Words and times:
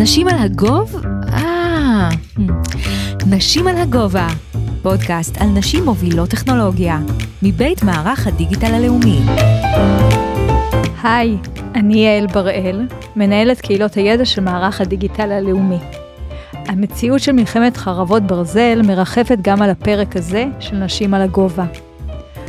נשים 0.00 0.28
על 0.28 0.38
הגוב? 0.38 1.02
אה, 1.32 2.08
נשים 3.26 3.68
על 3.68 3.76
הגובה. 3.76 4.28
פודקאסט 4.82 5.40
על 5.40 5.48
נשים 5.48 5.84
מובילות 5.84 6.30
טכנולוגיה, 6.30 6.98
מבית 7.42 7.82
מערך 7.82 8.26
הדיגיטל 8.26 8.74
הלאומי. 8.74 9.20
היי, 11.02 11.36
אני 11.74 12.04
יעל 12.04 12.26
בראל, 12.26 12.86
מנהלת 13.16 13.60
קהילות 13.60 13.94
הידע 13.94 14.24
של 14.24 14.40
מערך 14.40 14.80
הדיגיטל 14.80 15.32
הלאומי. 15.32 15.78
המציאות 16.52 17.20
של 17.20 17.32
מלחמת 17.32 17.76
חרבות 17.76 18.22
ברזל 18.22 18.82
מרחפת 18.86 19.38
גם 19.42 19.62
על 19.62 19.70
הפרק 19.70 20.16
הזה 20.16 20.44
של 20.60 20.76
נשים 20.76 21.14
על 21.14 21.22
הגובה. 21.22 21.66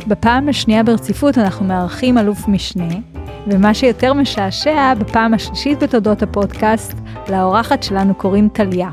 בפעם 0.06 0.48
השנייה 0.48 0.82
ברציפות 0.82 1.38
אנחנו 1.38 1.66
מארחים 1.66 2.18
אלוף 2.18 2.48
משנה, 2.48 2.94
ומה 3.46 3.74
שיותר 3.74 4.12
משעשע, 4.12 4.94
בפעם 4.94 5.34
השלישית 5.34 5.82
בתולדות 5.82 6.22
הפודקאסט, 6.22 6.92
לאורחת 7.28 7.82
שלנו 7.82 8.14
קוראים 8.14 8.48
טליה. 8.52 8.90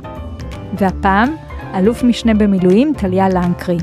והפעם, 0.73 1.35
אלוף 1.75 2.03
משנה 2.03 2.33
במילואים 2.33 2.93
טליה 2.97 3.29
לנקרי. 3.29 3.77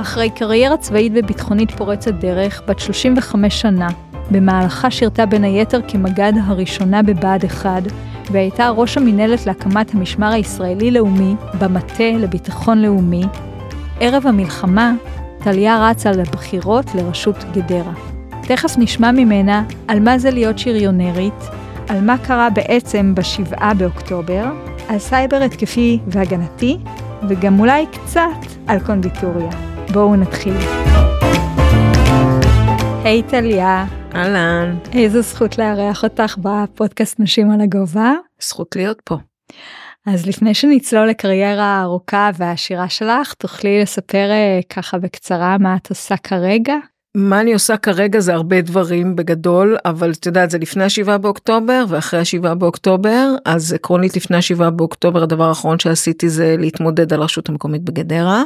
אחרי 0.00 0.30
קריירה 0.30 0.76
צבאית 0.76 1.12
וביטחונית 1.14 1.70
פורצת 1.70 2.14
דרך, 2.14 2.62
בת 2.68 2.78
35 2.78 3.60
שנה, 3.60 3.88
במהלכה 4.30 4.90
שירתה 4.90 5.26
בין 5.26 5.44
היתר 5.44 5.80
כמג"ד 5.88 6.32
הראשונה 6.44 7.02
בבה"ד 7.02 7.44
1, 7.44 7.82
והייתה 8.30 8.70
ראש 8.70 8.96
המינהלת 8.96 9.46
להקמת 9.46 9.94
המשמר 9.94 10.32
הישראלי-לאומי 10.32 11.34
במטה 11.58 12.10
לביטחון 12.18 12.82
לאומי. 12.82 13.24
ערב 14.00 14.26
המלחמה, 14.26 14.92
טליה 15.38 15.88
רצה 15.90 16.12
לבחירות 16.12 16.94
לראשות 16.94 17.36
גדרה. 17.52 17.92
תכף 18.42 18.78
נשמע 18.78 19.10
ממנה 19.12 19.62
על 19.88 20.00
מה 20.00 20.18
זה 20.18 20.30
להיות 20.30 20.58
שריונרית, 20.58 21.44
על 21.88 22.00
מה 22.00 22.18
קרה 22.18 22.50
בעצם 22.50 23.14
בשבעה 23.14 23.74
באוקטובר, 23.74 24.44
על 24.88 24.98
סייבר 24.98 25.36
התקפי 25.36 25.98
והגנתי, 26.06 26.76
וגם 27.28 27.60
אולי 27.60 27.86
קצת 27.92 28.20
על 28.66 28.78
קונדיטוריה. 28.86 29.50
בואו 29.92 30.16
נתחיל. 30.16 30.54
היי 33.04 33.22
hey, 33.26 33.30
טליה. 33.30 33.86
אהלן. 34.14 34.76
איזו 34.92 35.22
זכות 35.22 35.58
לארח 35.58 36.04
אותך 36.04 36.36
בפודקאסט 36.38 37.20
נשים 37.20 37.50
על 37.50 37.60
הגובה. 37.60 38.12
זכות 38.40 38.76
להיות 38.76 39.00
פה. 39.04 39.16
אז 40.06 40.26
לפני 40.26 40.54
שנצלול 40.54 41.08
לקריירה 41.08 41.64
הארוכה 41.64 42.30
והעשירה 42.38 42.88
שלך, 42.88 43.34
תוכלי 43.34 43.82
לספר 43.82 44.30
אה, 44.30 44.60
ככה 44.68 44.98
בקצרה 44.98 45.58
מה 45.58 45.76
את 45.76 45.90
עושה 45.90 46.16
כרגע? 46.16 46.74
מה 47.16 47.40
אני 47.40 47.52
עושה 47.52 47.76
כרגע 47.76 48.20
זה 48.20 48.34
הרבה 48.34 48.60
דברים 48.60 49.16
בגדול 49.16 49.76
אבל 49.84 50.10
את 50.10 50.26
יודעת 50.26 50.50
זה 50.50 50.58
לפני 50.58 50.84
השבעה 50.84 51.18
באוקטובר 51.18 51.84
ואחרי 51.88 52.20
השבעה 52.20 52.54
באוקטובר 52.54 53.34
אז 53.44 53.72
עקרונית 53.72 54.16
לפני 54.16 54.36
השבעה 54.36 54.70
באוקטובר 54.70 55.22
הדבר 55.22 55.48
האחרון 55.48 55.78
שעשיתי 55.78 56.28
זה 56.28 56.56
להתמודד 56.58 57.12
על 57.12 57.22
רשות 57.22 57.48
המקומית 57.48 57.82
בגדרה. 57.82 58.42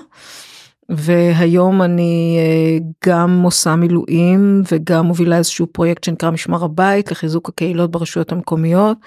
והיום 0.88 1.82
אני 1.82 2.36
אה, 2.38 2.78
גם 3.06 3.42
עושה 3.42 3.76
מילואים 3.76 4.62
וגם 4.72 5.06
מובילה 5.06 5.36
איזשהו 5.36 5.66
פרויקט 5.66 6.04
שנקרא 6.04 6.30
משמר 6.30 6.64
הבית 6.64 7.10
לחיזוק 7.10 7.48
הקהילות 7.48 7.90
ברשויות 7.90 8.32
המקומיות 8.32 8.98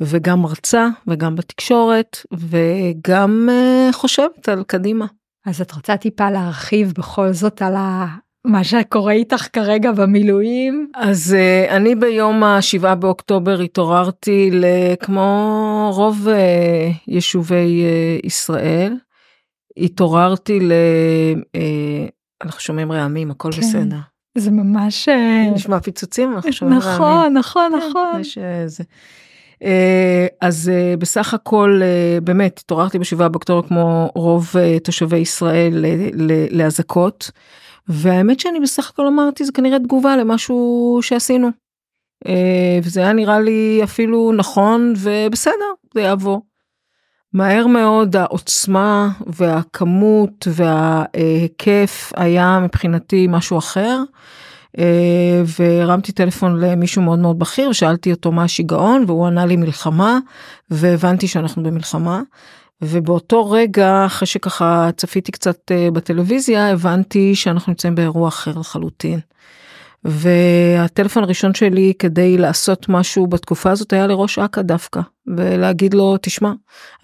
וגם 0.00 0.42
מרצה 0.42 0.88
וגם 1.06 1.36
בתקשורת 1.36 2.18
וגם 2.32 3.48
אה, 3.50 3.88
חושבת 3.92 4.48
על 4.48 4.62
קדימה. 4.66 5.06
אז 5.46 5.60
את 5.60 5.72
רוצה 5.72 5.96
טיפה 5.96 6.30
להרחיב 6.30 6.92
בכל 6.96 7.32
זאת 7.32 7.62
על. 7.62 7.76
מה 8.48 8.64
שקורה 8.64 9.12
איתך 9.12 9.46
כרגע 9.52 9.92
במילואים? 9.92 10.90
אז 10.94 11.36
uh, 11.36 11.70
אני 11.70 11.94
ביום 11.94 12.44
השבעה 12.44 12.94
באוקטובר 12.94 13.60
התעוררתי 13.60 14.50
כמו 15.00 15.90
רוב 15.94 16.28
uh, 16.28 16.30
יישובי 17.08 17.82
uh, 17.82 18.26
ישראל. 18.26 18.94
התעוררתי 19.76 20.60
ל... 20.60 20.72
Uh, 21.38 21.60
אנחנו 22.44 22.60
שומעים 22.60 22.92
רעמים 22.92 23.30
הכל 23.30 23.52
כן. 23.52 23.60
בסדר. 23.60 23.96
זה 24.38 24.50
ממש 24.50 25.08
נשמע 25.54 25.80
פיצוצים 25.80 26.32
אנחנו 26.32 26.52
שומעים 26.52 26.78
נכון, 26.78 27.02
רעמים. 27.02 27.32
נכון 27.38 27.72
נכון 27.74 27.90
נכון. 27.90 28.20
יש, 28.20 28.38
זה. 28.66 28.84
Uh, 29.54 29.66
אז 30.40 30.72
בסך 30.98 31.34
הכל 31.34 31.80
באמת 32.22 32.60
התעוררתי 32.64 32.98
בשבעה 32.98 33.28
באוקטובר 33.28 33.68
כמו 33.68 34.10
רוב 34.14 34.54
תושבי 34.84 35.18
ישראל 35.18 35.84
לאזעקות. 36.50 37.30
והאמת 37.88 38.40
שאני 38.40 38.60
בסך 38.60 38.90
הכל 38.90 39.06
אמרתי 39.06 39.44
זה 39.44 39.52
כנראה 39.52 39.78
תגובה 39.78 40.16
למשהו 40.16 40.98
שעשינו. 41.02 41.48
אה, 42.26 42.78
וזה 42.82 43.00
היה 43.00 43.12
נראה 43.12 43.40
לי 43.40 43.80
אפילו 43.84 44.32
נכון 44.32 44.94
ובסדר 44.96 45.72
זה 45.94 46.00
יעבור. 46.00 46.42
מהר 47.32 47.66
מאוד 47.66 48.16
העוצמה 48.16 49.08
והכמות 49.26 50.48
וההיקף 50.50 52.12
היה 52.16 52.58
מבחינתי 52.62 53.26
משהו 53.30 53.58
אחר. 53.58 54.02
אה, 54.78 55.42
והרמתי 55.58 56.12
טלפון 56.12 56.60
למישהו 56.60 57.02
מאוד 57.02 57.18
מאוד 57.18 57.38
בכיר 57.38 57.68
ושאלתי 57.70 58.12
אותו 58.12 58.32
מה 58.32 58.44
השיגעון 58.44 59.04
והוא 59.06 59.26
ענה 59.26 59.46
לי 59.46 59.56
מלחמה 59.56 60.18
והבנתי 60.70 61.28
שאנחנו 61.28 61.62
במלחמה 61.62 62.22
ובאותו 62.82 63.50
רגע 63.50 64.06
אחרי 64.06 64.26
שככה 64.26 64.90
צפיתי 64.96 65.32
קצת 65.32 65.72
אה, 65.72 65.88
בטלוויזיה 65.92 66.70
הבנתי 66.70 67.34
שאנחנו 67.34 67.70
נמצאים 67.70 67.94
באירוע 67.94 68.28
אחר 68.28 68.58
לחלוטין. 68.58 69.20
והטלפון 70.04 71.22
הראשון 71.22 71.54
שלי 71.54 71.92
כדי 71.98 72.38
לעשות 72.38 72.88
משהו 72.88 73.26
בתקופה 73.26 73.70
הזאת 73.70 73.92
היה 73.92 74.06
לראש 74.06 74.38
אכ"א 74.38 74.62
דווקא 74.62 75.00
ולהגיד 75.26 75.94
לו 75.94 76.16
תשמע 76.22 76.52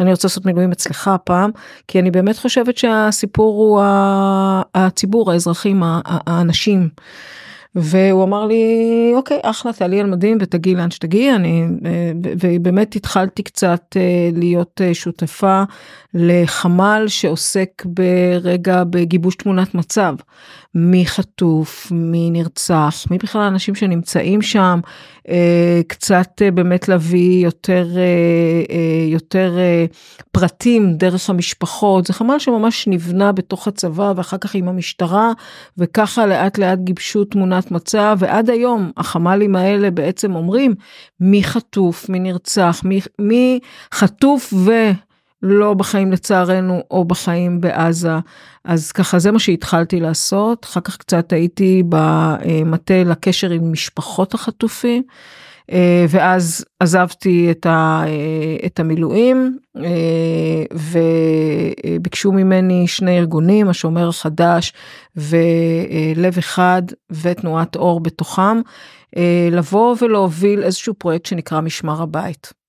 אני 0.00 0.10
רוצה 0.10 0.28
לעשות 0.28 0.46
מילואים 0.46 0.72
אצלך 0.72 1.08
הפעם 1.08 1.50
כי 1.88 2.00
אני 2.00 2.10
באמת 2.10 2.38
חושבת 2.38 2.78
שהסיפור 2.78 3.56
הוא 3.56 3.82
הציבור 4.74 5.32
האזרחים 5.32 5.82
האנשים. 6.04 6.88
והוא 7.74 8.24
אמר 8.24 8.46
לי 8.46 9.12
אוקיי 9.16 9.38
אחלה 9.42 9.72
תעלי 9.72 10.00
על 10.00 10.06
מדים 10.06 10.38
ותגיעי 10.40 10.74
לאן 10.74 10.90
שתגיעי 10.90 11.34
אני 11.34 11.66
אה, 11.86 12.12
ובאמת 12.40 12.96
התחלתי 12.96 13.42
קצת 13.42 13.96
אה, 13.96 14.30
להיות 14.32 14.80
אה, 14.84 14.94
שותפה 14.94 15.62
לחמ"ל 16.14 17.04
שעוסק 17.08 17.82
ברגע 17.84 18.84
בגיבוש 18.84 19.34
תמונת 19.34 19.74
מצב. 19.74 20.14
מי 20.74 21.06
חטוף 21.06 21.92
מי 21.92 22.30
נרצח 22.30 23.04
מי 23.10 23.18
בכלל 23.18 23.42
האנשים 23.42 23.74
שנמצאים 23.74 24.42
שם 24.42 24.80
קצת 25.86 26.42
באמת 26.54 26.88
להביא 26.88 27.44
יותר 27.44 27.86
יותר 29.08 29.58
פרטים 30.32 30.94
דרך 30.94 31.30
המשפחות. 31.30 32.06
זה 32.06 32.12
חמ"ל 32.12 32.38
שממש 32.38 32.86
נבנה 32.86 33.32
בתוך 33.32 33.68
הצבא 33.68 34.12
ואחר 34.16 34.38
כך 34.38 34.54
עם 34.54 34.68
המשטרה 34.68 35.32
וככה 35.78 36.26
לאט 36.26 36.58
לאט 36.58 36.78
גיבשו 36.78 37.24
תמונת 37.24 37.70
מצב 37.70 38.16
ועד 38.20 38.50
היום 38.50 38.90
החמ"לים 38.96 39.56
האלה 39.56 39.90
בעצם 39.90 40.34
אומרים 40.34 40.74
מי 41.20 41.44
חטוף 41.44 42.08
מי 42.08 42.18
נרצח 42.18 42.80
מי, 42.84 43.00
מי 43.18 43.58
חטוף 43.94 44.52
ולא 45.44 45.74
בחיים 45.74 46.12
לצערנו 46.12 46.82
או 46.90 47.04
בחיים 47.04 47.60
בעזה 47.60 48.18
אז 48.64 48.92
ככה 48.92 49.18
זה 49.18 49.30
מה 49.30 49.38
שהתחלתי 49.38 50.00
לעשות 50.00 50.64
אחר 50.64 50.80
כך 50.80 50.96
קצת 50.96 51.32
הייתי 51.32 51.82
במטה 51.88 53.04
לקשר 53.04 53.50
עם 53.50 53.72
משפחות 53.72 54.34
החטופים. 54.34 55.02
אה, 55.72 56.04
ואז 56.08 56.64
עזבתי 56.80 57.50
את, 57.50 57.66
ה, 57.66 58.02
אה, 58.06 58.66
את 58.66 58.80
המילואים 58.80 59.58
אה, 59.76 60.64
וביקשו 61.84 62.32
ממני 62.32 62.86
שני 62.86 63.18
ארגונים 63.18 63.68
השומר 63.68 64.08
החדש 64.08 64.72
ולב 65.16 66.38
אחד 66.38 66.82
ותנועת 67.10 67.76
אור 67.76 68.00
בתוכם 68.00 68.60
לבוא 69.52 69.96
ולהוביל 70.00 70.62
איזשהו 70.62 70.94
פרויקט 70.94 71.26
שנקרא 71.26 71.60
משמר 71.60 72.02
הבית. 72.02 72.63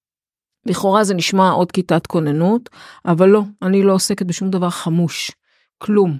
לכאורה 0.66 1.04
זה 1.04 1.14
נשמע 1.14 1.50
עוד 1.50 1.72
כיתת 1.72 2.08
כוננות 2.08 2.70
אבל 3.06 3.30
לא 3.30 3.42
אני 3.62 3.84
לא 3.84 3.94
עוסקת 3.94 4.26
בשום 4.26 4.50
דבר 4.50 4.70
חמוש 4.70 5.32
כלום. 5.78 6.18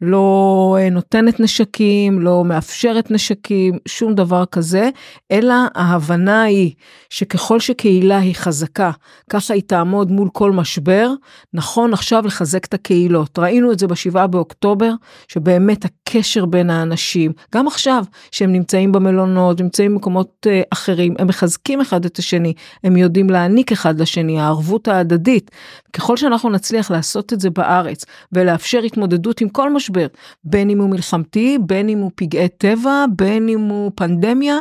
לא 0.00 0.76
אה, 0.80 0.90
נותנת 0.90 1.40
נשקים, 1.40 2.20
לא 2.20 2.44
מאפשרת 2.44 3.10
נשקים, 3.10 3.78
שום 3.88 4.14
דבר 4.14 4.44
כזה, 4.44 4.90
אלא 5.30 5.54
ההבנה 5.74 6.42
היא 6.42 6.72
שככל 7.10 7.60
שקהילה 7.60 8.18
היא 8.18 8.34
חזקה, 8.34 8.90
ככה 9.30 9.54
היא 9.54 9.62
תעמוד 9.66 10.10
מול 10.10 10.28
כל 10.32 10.52
משבר, 10.52 11.10
נכון 11.54 11.92
עכשיו 11.92 12.26
לחזק 12.26 12.64
את 12.64 12.74
הקהילות. 12.74 13.38
ראינו 13.38 13.72
את 13.72 13.78
זה 13.78 13.86
בשבעה 13.86 14.26
באוקטובר, 14.26 14.92
שבאמת 15.28 15.84
הקשר 15.84 16.44
בין 16.44 16.70
האנשים, 16.70 17.32
גם 17.54 17.66
עכשיו 17.66 18.04
שהם 18.30 18.52
נמצאים 18.52 18.92
במלונות, 18.92 19.60
נמצאים 19.60 19.94
במקומות 19.94 20.46
uh, 20.46 20.66
אחרים, 20.70 21.14
הם 21.18 21.26
מחזקים 21.26 21.80
אחד 21.80 22.04
את 22.04 22.18
השני, 22.18 22.52
הם 22.84 22.96
יודעים 22.96 23.30
להעניק 23.30 23.72
אחד 23.72 24.00
לשני, 24.00 24.40
הערבות 24.40 24.88
ההדדית. 24.88 25.50
ככל 25.92 26.16
שאנחנו 26.16 26.50
נצליח 26.50 26.90
לעשות 26.90 27.32
את 27.32 27.40
זה 27.40 27.50
בארץ 27.50 28.04
ולאפשר 28.32 28.78
התמודדות 28.78 29.40
עם 29.40 29.48
כל 29.48 29.72
משבר, 29.72 29.83
משבר, 29.84 30.06
בין 30.44 30.70
אם 30.70 30.80
הוא 30.80 30.90
מלחמתי, 30.90 31.58
בין 31.60 31.88
אם 31.88 31.98
הוא 31.98 32.10
פגעי 32.14 32.48
טבע, 32.48 33.04
בין 33.16 33.48
אם 33.48 33.60
הוא 33.60 33.90
פנדמיה, 33.94 34.58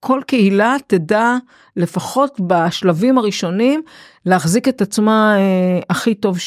כל 0.00 0.20
קהילה 0.26 0.76
תדע 0.86 1.36
לפחות 1.76 2.40
בשלבים 2.46 3.18
הראשונים 3.18 3.82
להחזיק 4.26 4.68
את 4.68 4.82
עצמה 4.82 5.34
אה, 5.38 5.80
הכי 5.90 6.14
טוב 6.14 6.38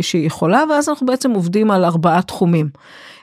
שהיא 0.00 0.26
יכולה 0.26 0.64
ואז 0.70 0.88
אנחנו 0.88 1.06
בעצם 1.06 1.30
עובדים 1.30 1.70
על 1.70 1.84
ארבעה 1.84 2.22
תחומים. 2.22 2.68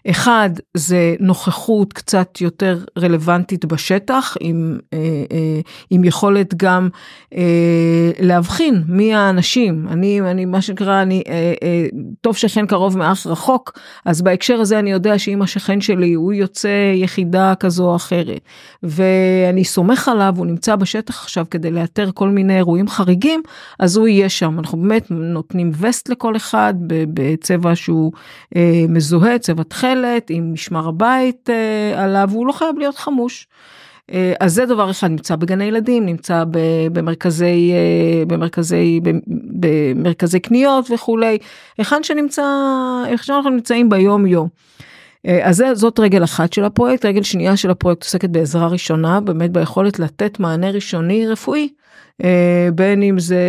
אחד 0.09 0.50
זה 0.74 1.15
נוכחות 1.19 1.94
קצת 1.94 2.42
יותר 2.42 2.80
רלוונטית 2.98 3.65
בשטח 3.65 4.38
עם, 4.39 4.80
אה, 4.94 4.98
אה, 5.31 5.62
עם 5.89 6.03
יכולת 6.03 6.53
גם 6.56 6.89
אה, 7.36 8.12
להבחין 8.19 8.83
מי 8.88 9.13
האנשים. 9.13 9.88
אני 9.89 10.21
אני 10.21 10.45
מה 10.45 10.62
שנקרא 10.62 11.01
אני 11.01 11.24
אה, 11.27 11.53
אה, 11.63 11.86
טוב 12.21 12.38
שכן 12.38 12.68
קרוב 12.68 12.98
מאח 12.98 13.27
רחוק 13.27 13.80
אז 14.06 14.21
בהקשר 14.21 14.62
הזה 14.62 14.80
אני 14.80 14.92
יודע 14.92 15.19
שאם 15.19 15.42
השכן 15.42 15.81
שלי 15.81 16.13
הוא 16.13 16.33
יוצא 16.33 16.94
יחידה 16.95 17.53
כזו 17.59 17.89
או 17.89 17.95
אחרת 17.95 18.42
ואני 18.83 19.63
סומך 19.63 20.07
עליו 20.07 20.33
הוא 20.38 20.45
נמצא 20.45 20.75
בשטח 20.75 21.24
עכשיו 21.24 21.45
כדי 21.51 21.71
לאתר 21.71 22.09
כל 22.13 22.30
מיני 22.30 22.57
אירועים 22.57 22.88
חריגים 22.88 23.42
אז 23.80 23.98
הוא 23.98 24.07
יהיה 24.07 24.30
שם. 24.30 24.59
אנחנו 24.59 24.81
באמת 24.81 25.07
נותנים 25.09 25.71
וסט 25.80 26.09
לכל 26.09 26.36
אחד 26.36 26.74
בצבע 26.88 27.75
שהוא 27.75 28.12
אה, 28.56 28.86
מזוהה 28.89 29.39
צבע 29.39 29.63
תכלת 29.63 29.91
עם 30.30 30.54
משמר 30.54 30.88
הבית 30.88 31.50
אה, 31.50 32.04
עליו 32.04 32.30
הוא 32.32 32.48
לא 32.48 32.52
חייב 32.52 32.78
להיות 32.78 32.98
חמוש. 32.98 33.48
אה, 34.14 34.34
אז 34.40 34.54
זה 34.54 34.66
דבר 34.66 34.92
אחד 34.92 35.08
נמצא 35.08 35.36
בגני 35.36 35.64
ילדים 35.64 36.06
נמצא 36.06 36.44
במרכזי 36.92 37.72
אה, 37.74 38.26
במרכזי 38.26 39.00
במרכזי 39.26 40.40
קניות 40.40 40.92
וכולי 40.92 41.38
היכן 41.78 42.04
שנמצא 42.04 42.44
איך 43.08 43.24
שאנחנו 43.24 43.50
נמצאים 43.50 43.90
ביום 43.90 44.26
יום. 44.28 44.48
אה, 45.28 45.50
אז 45.50 45.64
זאת 45.74 46.00
רגל 46.00 46.24
אחת 46.24 46.54
של 46.54 46.64
הפרויקט. 46.64 47.06
רגל 47.06 47.24
שנייה 47.24 47.58
של 47.58 47.70
הפרויקט 47.70 48.04
עוסקת 48.04 48.30
בעזרה 48.30 48.68
ראשונה 48.68 49.20
באמת 49.20 49.52
ביכולת 49.52 50.00
לתת 50.00 50.40
מענה 50.40 50.72
ראשוני 50.72 51.28
רפואי 51.28 51.70
אה, 52.24 52.70
בין 52.76 53.04
אם 53.04 53.20
זה 53.20 53.40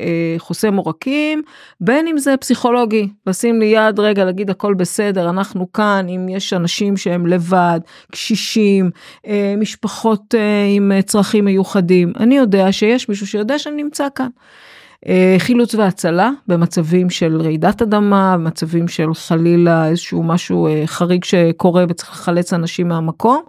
אה, 0.00 0.34
חוסם 0.38 0.76
עורקים, 0.76 1.42
בין 1.80 2.06
אם 2.06 2.18
זה 2.18 2.36
פסיכולוגי, 2.36 3.08
לשים 3.26 3.60
לי 3.60 3.66
יד 3.66 4.00
רגע 4.00 4.24
להגיד 4.24 4.50
הכל 4.50 4.74
בסדר, 4.74 5.30
אנחנו 5.30 5.72
כאן, 5.72 6.06
אם 6.08 6.28
יש 6.28 6.52
אנשים 6.52 6.96
שהם 6.96 7.26
לבד, 7.26 7.80
קשישים, 8.12 8.90
משפחות 9.56 10.34
עם 10.76 10.92
צרכים 11.06 11.44
מיוחדים, 11.44 12.12
אני 12.16 12.36
יודע 12.36 12.72
שיש 12.72 13.08
מישהו 13.08 13.26
שיודע 13.26 13.58
שאני 13.58 13.82
נמצא 13.82 14.06
כאן. 14.14 14.28
חילוץ 15.38 15.74
והצלה 15.74 16.30
במצבים 16.46 17.10
של 17.10 17.40
רעידת 17.42 17.82
אדמה, 17.82 18.36
במצבים 18.36 18.88
של 18.88 19.14
חלילה 19.14 19.88
איזשהו 19.88 20.22
משהו 20.22 20.68
חריג 20.86 21.24
שקורה 21.24 21.84
וצריך 21.88 22.10
לחלץ 22.10 22.52
אנשים 22.52 22.88
מהמקום. 22.88 23.42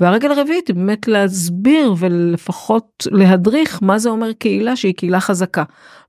והרגל 0.00 0.30
הרביעית 0.30 0.68
היא 0.68 0.76
באמת 0.76 1.08
להסביר 1.08 1.94
ולפחות 1.98 3.06
להדריך 3.10 3.78
מה 3.82 3.98
זה 3.98 4.10
אומר 4.10 4.32
קהילה 4.32 4.76
שהיא 4.76 4.94
קהילה 4.94 5.20
חזקה. 5.20 5.64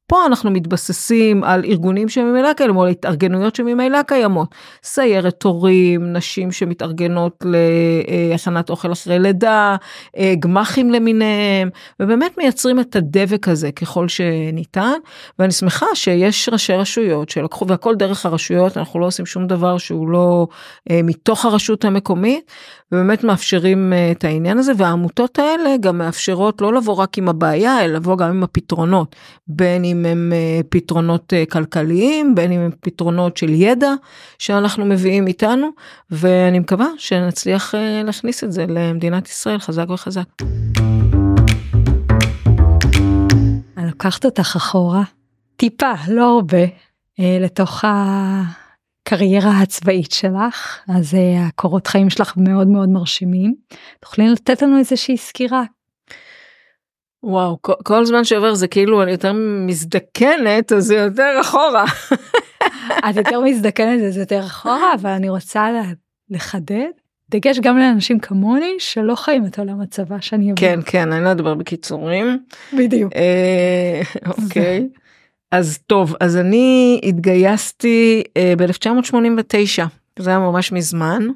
פה 0.10 0.26
אנחנו 0.26 0.52
מתבססים 0.52 1.44
על 1.44 1.66
ארגונים 1.66 2.10
שממילא 2.10 2.54
קיימים, 2.54 2.78
או 2.78 2.84
על 2.84 2.90
התארגנויות 2.90 3.56
שממילא 3.56 4.02
קיימות. 4.02 4.56
סיירת 4.84 5.44
הורים, 5.44 6.14
נשים 6.14 6.52
שמתארגנות 6.52 7.46
להכנת 7.46 8.70
אוכל 8.70 8.92
אחרי 8.92 9.20
לידה, 9.20 9.76
אה, 10.18 10.34
גמחים 10.40 10.90
למיניהם, 10.90 11.70
ובאמת 12.00 12.38
מייצרים 12.38 12.80
את 12.80 12.96
הדבק 12.96 13.48
הזה 13.48 13.72
ככל 13.72 14.08
שניתן. 14.08 14.98
ואני 15.40 15.52
שמחה 15.52 15.86
שיש 15.94 16.50
ראשי 16.50 16.74
רשויות 16.74 17.30
שלקחו, 17.30 17.68
והכל 17.68 17.96
דרך 17.96 18.26
הרשויות, 18.26 18.78
אנחנו 18.78 19.00
לא 19.00 19.06
עושים 19.06 19.26
שום 19.26 19.48
דבר 19.48 19.78
שהוא 19.78 20.10
לא 20.10 20.48
אה, 20.90 21.00
מתוך 21.04 21.46
הרשות 21.46 21.86
המקומית, 21.86 22.52
ובאמת 22.92 23.24
מאפשרים 23.24 23.94
אה, 23.94 24.12
את 24.12 24.24
העניין 24.24 24.58
הזה, 24.58 24.72
והעמותות 24.78 25.40
האלה 25.40 25.78
גם 25.82 25.98
מאפשרות 25.98 26.62
לא 26.62 26.74
לבוא 26.74 26.94
רק 26.94 27.18
עם 27.18 27.30
הבעיה, 27.30 27.86
אלא 27.86 27.94
לבוא 27.94 28.18
גם 28.18 28.30
עם 28.30 28.44
הפתרונות, 28.44 29.16
בין 29.48 29.84
אם 29.84 30.06
הם 30.06 30.34
אה, 30.36 30.62
פתרונות 30.70 31.34
אה, 31.34 31.44
כלכליים, 31.46 32.36
בין 32.36 32.52
אם 32.52 32.60
הם 32.60 32.72
פתרונות 32.82 33.38
של 33.38 33.50
ידע 33.50 33.94
שאנחנו 34.40 34.86
מביאים 34.86 35.28
איתנו, 35.28 35.70
ואני 36.12 36.60
מקווה 36.60 36.88
שנצליח 36.98 37.74
להכניס 38.04 38.44
את 38.44 38.52
זה 38.52 38.66
למדינת 38.70 39.28
ישראל 39.28 39.60
חזק 39.60 39.90
וחזק. 39.90 40.24
אני 43.78 43.88
לוקחת 43.88 44.26
אותך 44.26 44.56
אחורה, 44.56 45.04
טיפה, 45.56 45.92
לא 46.08 46.36
הרבה, 46.36 46.66
לתוך 47.20 47.86
ה... 47.86 48.69
הקריירה 49.02 49.60
הצבאית 49.62 50.12
שלך, 50.12 50.80
אז 50.88 51.14
uh, 51.14 51.18
הקורות 51.48 51.88
חיים 51.88 52.10
שלך 52.10 52.34
מאוד 52.38 52.68
מאוד 52.68 52.90
מרשימים. 52.90 53.54
תוכלי 54.00 54.30
לתת 54.30 54.62
לנו 54.62 54.78
איזושהי 54.78 55.18
סקירה? 55.18 55.64
וואו, 57.24 57.58
כל, 57.62 57.74
כל 57.84 58.06
זמן 58.06 58.24
שעובר 58.24 58.54
זה 58.54 58.68
כאילו 58.68 59.04
אני 59.04 59.12
יותר 59.12 59.34
מזדקנת, 59.68 60.72
אז 60.72 60.84
זה 60.84 60.96
יותר 60.96 61.38
אחורה. 61.42 61.86
את 63.10 63.16
יותר 63.16 63.40
מזדקנת, 63.40 64.02
אז 64.02 64.14
זה 64.14 64.20
יותר 64.20 64.46
אחורה, 64.46 64.94
אבל 64.94 65.10
אני 65.10 65.30
רוצה 65.30 65.70
לחדד. 66.30 66.90
דגש 67.32 67.60
גם 67.60 67.78
לאנשים 67.78 68.20
כמוני 68.20 68.76
שלא 68.80 69.16
חיים 69.16 69.46
את 69.46 69.60
עולם 69.60 69.82
הצבא 69.82 70.20
שאני 70.20 70.44
אבין. 70.44 70.56
כן, 70.56 70.80
כן, 70.86 71.12
אני 71.12 71.24
לא 71.24 71.32
אדבר 71.32 71.54
בקיצורים. 71.54 72.40
בדיוק. 72.78 73.14
אה, 73.16 74.02
אוקיי. 74.44 74.88
אז 75.52 75.80
טוב, 75.88 76.16
אז 76.20 76.38
אני 76.38 77.02
התגייסתי 77.04 78.24
אה, 78.38 78.54
ב-1989, 78.58 79.84
זה 80.20 80.30
היה 80.30 80.40
ממש 80.40 80.72
מזמן. 80.72 81.28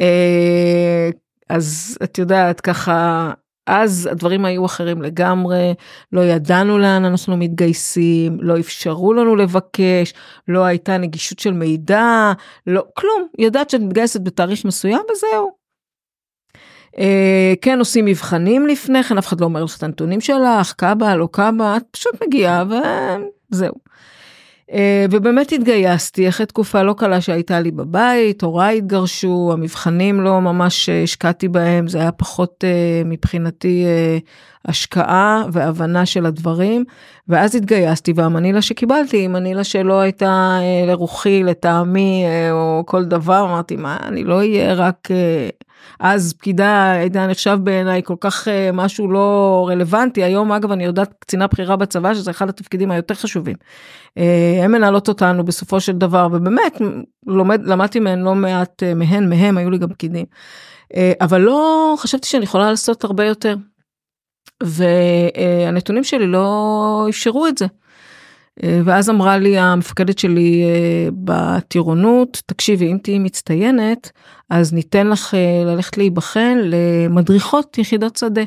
אה, 0.00 1.10
אז 1.48 1.98
את 2.02 2.18
יודעת, 2.18 2.60
ככה, 2.60 3.30
אז 3.66 4.08
הדברים 4.12 4.44
היו 4.44 4.66
אחרים 4.66 5.02
לגמרי, 5.02 5.74
לא 6.12 6.20
ידענו 6.20 6.78
לאן 6.78 7.04
אנחנו 7.04 7.36
מתגייסים, 7.36 8.38
לא 8.40 8.60
אפשרו 8.60 9.12
לנו 9.12 9.36
לבקש, 9.36 10.14
לא 10.48 10.64
הייתה 10.64 10.98
נגישות 10.98 11.38
של 11.38 11.52
מידע, 11.52 12.32
לא, 12.66 12.84
כלום, 12.94 13.28
ידעת 13.38 13.70
שאת 13.70 13.80
מתגייסת 13.80 14.20
בתאריך 14.20 14.64
מסוים 14.64 15.02
וזהו. 15.12 15.63
אה, 16.98 17.54
כן 17.60 17.78
עושים 17.78 18.04
מבחנים 18.04 18.66
לפני 18.66 19.02
כן, 19.02 19.18
אף 19.18 19.26
אחד 19.26 19.40
לא 19.40 19.44
אומר 19.44 19.64
לך 19.64 19.76
את 19.76 19.82
הנתונים 19.82 20.20
שלך, 20.20 20.72
קב"א, 20.76 21.14
לא 21.14 21.28
קב"א, 21.32 21.76
את 21.76 21.82
פשוט 21.90 22.22
מגיעה 22.26 22.64
וזהו. 23.52 23.74
אה, 24.72 25.06
ובאמת 25.10 25.52
התגייסתי 25.52 26.28
אחרי 26.28 26.46
תקופה 26.46 26.82
לא 26.82 26.94
קלה 26.98 27.20
שהייתה 27.20 27.60
לי 27.60 27.70
בבית, 27.70 28.42
הוריי 28.42 28.78
התגרשו, 28.78 29.50
המבחנים 29.52 30.20
לא 30.20 30.40
ממש 30.40 30.88
השקעתי 30.88 31.48
בהם, 31.48 31.88
זה 31.88 32.00
היה 32.00 32.12
פחות 32.12 32.64
uh, 32.64 33.06
מבחינתי 33.08 33.84
uh, 33.84 34.68
השקעה 34.70 35.44
והבנה 35.52 36.06
של 36.06 36.26
הדברים, 36.26 36.84
ואז 37.28 37.54
התגייסתי 37.54 38.12
והמנילה 38.16 38.62
שקיבלתי 38.62 39.16
היא 39.16 39.28
מנילה 39.28 39.64
שלא 39.64 40.00
הייתה 40.00 40.58
uh, 40.60 40.90
לרוחי, 40.90 41.42
לטעמי 41.42 42.24
uh, 42.26 42.52
או 42.52 42.82
כל 42.86 43.04
דבר, 43.04 43.44
אמרתי 43.44 43.76
מה, 43.76 43.96
אני 44.02 44.24
לא 44.24 44.34
אהיה 44.34 44.74
רק... 44.74 45.08
אז 46.00 46.34
פקידה 46.38 46.90
הייתה 46.90 47.26
נחשב 47.26 47.58
בעיניי 47.62 48.02
כל 48.04 48.14
כך 48.20 48.48
uh, 48.48 48.50
משהו 48.72 49.10
לא 49.10 49.66
רלוונטי 49.70 50.24
היום 50.24 50.52
אגב 50.52 50.72
אני 50.72 50.84
יודעת 50.84 51.14
קצינה 51.18 51.46
בכירה 51.46 51.76
בצבא 51.76 52.14
שזה 52.14 52.30
אחד 52.30 52.48
התפקידים 52.48 52.90
היותר 52.90 53.14
חשובים. 53.14 53.56
Uh, 54.18 54.64
הן 54.64 54.72
מנהלות 54.72 55.08
אותנו 55.08 55.44
בסופו 55.44 55.80
של 55.80 55.92
דבר 55.92 56.28
ובאמת 56.32 56.80
לומד 57.26 57.60
למדתי 57.64 58.00
מהן 58.00 58.20
לא 58.20 58.34
מעט 58.34 58.82
uh, 58.82 58.94
מהן 58.94 59.28
מהם 59.28 59.58
היו 59.58 59.70
לי 59.70 59.78
גם 59.78 59.88
פקידים. 59.88 60.26
Uh, 60.92 60.96
אבל 61.20 61.40
לא 61.40 61.94
חשבתי 61.98 62.28
שאני 62.28 62.44
יכולה 62.44 62.70
לעשות 62.70 63.04
הרבה 63.04 63.24
יותר. 63.24 63.56
והנתונים 64.62 66.04
שלי 66.04 66.26
לא 66.26 67.06
אפשרו 67.08 67.46
את 67.46 67.58
זה. 67.58 67.66
אה, 68.62 68.80
ואז 68.84 69.10
אמרה 69.10 69.38
לי 69.38 69.58
המפקדת 69.58 70.18
שלי 70.18 70.64
אה, 70.64 71.08
בטירונות, 71.12 72.42
תקשיבי, 72.46 72.92
אם 72.92 72.98
תהיי 73.02 73.18
מצטיינת, 73.18 74.10
אז 74.50 74.72
ניתן 74.72 75.06
לך 75.06 75.34
אה, 75.34 75.64
ללכת 75.64 75.98
להיבחן 75.98 76.58
למדריכות 76.62 77.78
יחידות 77.78 78.16
שדה. 78.16 78.42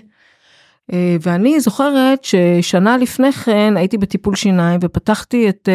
ואני 1.22 1.60
זוכרת 1.60 2.24
ששנה 2.24 2.98
לפני 2.98 3.32
כן 3.32 3.78
הייתי 3.78 3.98
בטיפול 3.98 4.36
שיניים 4.36 4.80
ופתחתי 4.84 5.50
את, 5.50 5.70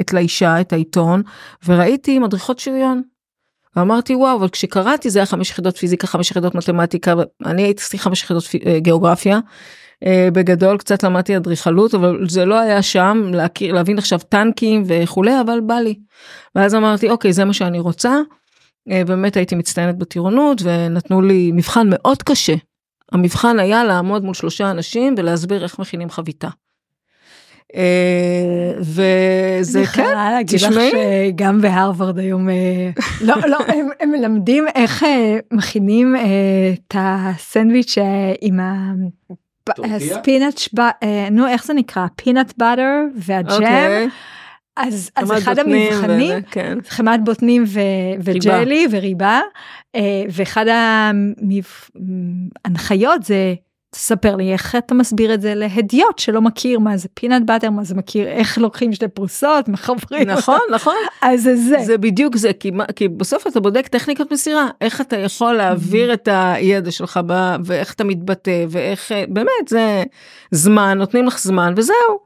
את 0.00 0.12
לאישה, 0.12 0.60
את 0.60 0.72
העיתון, 0.72 1.22
וראיתי 1.66 2.18
מדריכות 2.18 2.58
שריון. 2.58 3.02
ואמרתי 3.76 4.14
וואו, 4.14 4.36
אבל 4.36 4.48
כשקראתי 4.48 5.10
זה 5.10 5.18
היה 5.18 5.26
חמש 5.26 5.50
יחידות 5.50 5.76
פיזיקה, 5.76 6.06
חמש 6.06 6.30
יחידות 6.30 6.54
מתמטיקה, 6.54 7.14
אני 7.44 7.62
הייתי 7.62 7.98
חמש 7.98 8.22
יחידות 8.22 8.44
גיאוגרפיה. 8.78 9.40
אה, 10.04 10.28
בגדול 10.32 10.78
קצת 10.78 11.02
למדתי 11.02 11.36
אדריכלות 11.36 11.94
אבל 11.94 12.28
זה 12.28 12.44
לא 12.44 12.58
היה 12.60 12.82
שם 12.82 13.30
להכיר 13.34 13.74
להבין 13.74 13.98
עכשיו 13.98 14.18
טנקים 14.18 14.82
וכולי 14.86 15.40
אבל 15.40 15.60
בא 15.60 15.74
לי. 15.74 15.94
ואז 16.54 16.74
אמרתי 16.74 17.10
אוקיי 17.10 17.32
זה 17.32 17.44
מה 17.44 17.52
שאני 17.52 17.78
רוצה. 17.78 18.20
אה, 18.90 19.04
באמת 19.04 19.36
הייתי 19.36 19.54
מצטיינת 19.54 19.98
בטירונות 19.98 20.62
ונתנו 20.64 21.22
לי 21.22 21.52
מבחן 21.52 21.86
מאוד 21.90 22.22
קשה. 22.22 22.54
המבחן 23.12 23.58
היה 23.58 23.84
לעמוד 23.84 24.24
מול 24.24 24.34
שלושה 24.34 24.70
אנשים 24.70 25.14
ולהסביר 25.18 25.62
איך 25.62 25.78
מכינים 25.78 26.10
חביתה. 26.10 26.48
אה, 27.76 28.72
וזה 28.80 29.78
אני 29.78 29.86
כן, 29.86 30.02
יכולה 30.02 30.30
להגיד 30.30 30.60
לך 30.60 30.68
תשמעי. 30.70 30.90
שגם 30.90 31.60
בהרווארד 31.60 32.18
היום, 32.18 32.48
לא, 33.20 33.34
לא, 33.46 33.58
הם, 33.68 33.88
הם 34.00 34.10
מלמדים 34.10 34.64
איך 34.74 35.04
מכינים 35.52 36.16
את 36.16 36.94
הסנדוויץ' 36.98 37.98
עם 38.40 38.60
ב- 40.74 40.80
אה, 41.02 41.28
נו 41.30 41.46
איך 41.46 41.64
זה 41.64 41.74
נקרא? 41.74 42.06
פינאט 42.16 42.52
באטר 42.56 42.90
והג'ם, 43.16 43.52
אוקיי. 43.52 44.08
אז, 44.76 45.10
אחד 45.38 45.58
המבחנים, 45.58 46.42
כן. 46.50 46.78
חמת 46.88 47.24
בוטנים 47.24 47.64
ו- 47.66 47.80
וג'לי 48.24 48.86
וריבה, 48.90 49.40
אה, 49.94 50.00
ואחד 50.32 50.64
ההנחיות 52.64 53.22
זה, 53.22 53.54
תספר 53.96 54.36
לי 54.36 54.52
איך 54.52 54.76
אתה 54.76 54.94
מסביר 54.94 55.34
את 55.34 55.40
זה 55.40 55.54
להדיוט 55.54 56.18
שלא 56.18 56.40
מכיר 56.40 56.78
מה 56.78 56.96
זה 56.96 57.08
פינאט 57.14 57.42
באטר, 57.44 57.70
מה 57.70 57.84
זה 57.84 57.94
מכיר, 57.94 58.28
איך 58.28 58.58
לוקחים 58.58 58.92
שתי 58.92 59.08
פרוסות, 59.08 59.68
מחברים 59.68 60.28
נכון. 60.28 60.58
נכון. 60.74 60.94
אז 61.22 61.42
זה 61.42 61.56
זה. 61.56 61.76
זה 61.84 61.98
בדיוק 61.98 62.36
זה, 62.36 62.52
כי, 62.60 62.70
כי 62.96 63.08
בסוף 63.08 63.46
אתה 63.46 63.60
בודק 63.60 63.86
טכניקות 63.88 64.32
מסירה, 64.32 64.68
איך 64.80 65.00
אתה 65.00 65.16
יכול 65.16 65.52
להעביר 65.52 66.12
את 66.12 66.28
הידע 66.32 66.90
שלך 66.90 67.20
ב, 67.26 67.56
ואיך 67.64 67.92
אתה 67.94 68.04
מתבטא, 68.04 68.64
ואיך, 68.68 69.12
אה, 69.12 69.24
באמת, 69.28 69.68
זה 69.68 70.04
זמן, 70.50 70.98
נותנים 70.98 71.26
לך 71.26 71.38
זמן, 71.38 71.74
וזהו. 71.76 72.18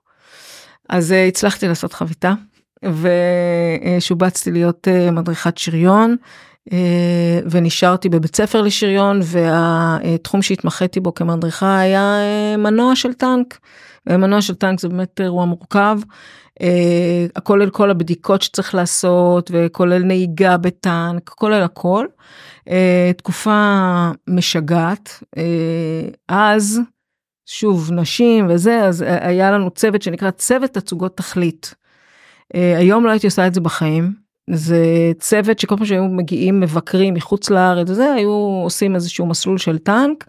אז 0.88 1.12
אה, 1.12 1.26
הצלחתי 1.26 1.68
לעשות 1.68 1.92
חביתה, 1.92 2.32
ושובצתי 3.98 4.50
להיות 4.50 4.88
אה, 4.88 5.10
מדריכת 5.10 5.58
שריון, 5.58 6.16
ונשארתי 7.50 8.08
בבית 8.08 8.36
ספר 8.36 8.62
לשריון, 8.62 9.20
והתחום 9.22 10.42
שהתמחיתי 10.42 11.00
בו 11.00 11.14
כמדריכה 11.14 11.78
היה 11.78 12.16
אה, 12.20 12.56
מנוע 12.56 12.96
של 12.96 13.12
טנק. 13.12 13.58
מנוע 14.08 14.42
של 14.42 14.54
טנק 14.54 14.80
זה 14.80 14.88
באמת 14.88 15.20
אירוע 15.20 15.44
מורכב. 15.44 15.98
אה, 16.62 17.26
כולל 17.42 17.70
כל 17.70 17.90
הבדיקות 17.90 18.42
שצריך 18.42 18.74
לעשות 18.74 19.50
וכולל 19.54 20.02
נהיגה 20.02 20.56
בטנק 20.56 21.28
כולל 21.28 21.62
הכל. 21.62 22.06
אה, 22.68 23.10
תקופה 23.16 24.10
משגעת 24.28 25.22
אה, 25.36 26.08
אז 26.28 26.80
שוב 27.46 27.92
נשים 27.92 28.46
וזה 28.50 28.84
אז 28.84 29.04
היה 29.06 29.50
לנו 29.50 29.70
צוות 29.70 30.02
שנקרא 30.02 30.30
צוות 30.30 30.70
תצוגות 30.70 31.16
תכלית. 31.16 31.74
אה, 32.54 32.78
היום 32.78 33.04
לא 33.04 33.10
הייתי 33.10 33.26
עושה 33.26 33.46
את 33.46 33.54
זה 33.54 33.60
בחיים. 33.60 34.29
זה 34.50 35.12
צוות 35.18 35.58
שכל 35.58 35.76
פעם 35.76 35.86
שהיו 35.86 36.04
מגיעים 36.04 36.60
מבקרים 36.60 37.14
מחוץ 37.14 37.50
לארץ 37.50 37.90
וזה 37.90 38.12
היו 38.12 38.60
עושים 38.64 38.94
איזשהו 38.94 39.26
מסלול 39.26 39.58
של 39.58 39.78
טנק. 39.78 40.24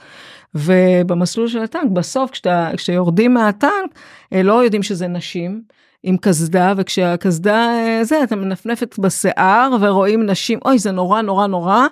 ובמסלול 0.56 1.48
של 1.48 1.60
הטנק 1.60 1.92
בסוף 1.92 2.32
כשאתה 2.32 2.72
כשיורדים 2.78 3.34
מהטנק 3.34 4.00
אה, 4.34 4.44
לא 4.44 4.64
יודעים 4.64 4.84
שזה 4.84 5.08
נשים 5.08 5.62
עם 6.04 6.18
קסדה 6.18 6.74
וכשהקסדה 6.78 7.70
אה, 7.70 8.04
זה 8.04 8.24
אתה 8.24 8.36
מנפנפת 8.36 9.00
בשיער 9.00 9.76
ורואים 9.82 10.26
נשים 10.26 10.60
אוי 10.66 10.80
זה 10.80 10.92
נורא 10.92 11.22
נורא 11.22 11.48
נורא 11.48 11.88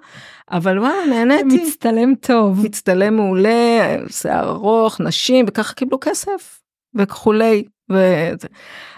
אבל 0.52 0.80
מה 0.80 0.94
נהניתי 1.10 1.64
מצטלם 1.64 2.16
טוב. 2.16 2.66
מצטלם 2.66 3.16
מעולה 3.16 3.98
שיער 4.10 4.50
ארוך 4.50 5.02
נשים 5.02 5.46
וככה 5.48 5.74
קיבלו 5.74 5.98
כסף 6.02 6.62
וכולי. 6.96 7.64
וזה. 7.90 8.48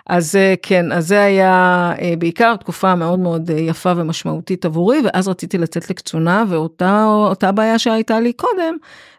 אז 0.07 0.35
אה, 0.35 0.53
כן 0.61 0.91
אז 0.91 1.07
זה 1.07 1.23
היה 1.23 1.93
אה, 2.01 2.13
בעיקר 2.19 2.55
תקופה 2.55 2.95
מאוד 2.95 3.19
מאוד 3.19 3.51
אה, 3.51 3.59
יפה 3.59 3.91
ומשמעותית 3.97 4.65
עבורי 4.65 4.97
ואז 5.05 5.27
רציתי 5.27 5.57
לצאת 5.57 5.89
לקצונה 5.89 6.43
ואותה 6.49 7.05
אותה 7.05 7.51
בעיה 7.51 7.79
שהייתה 7.79 8.19
לי 8.19 8.33
קודם 8.33 8.77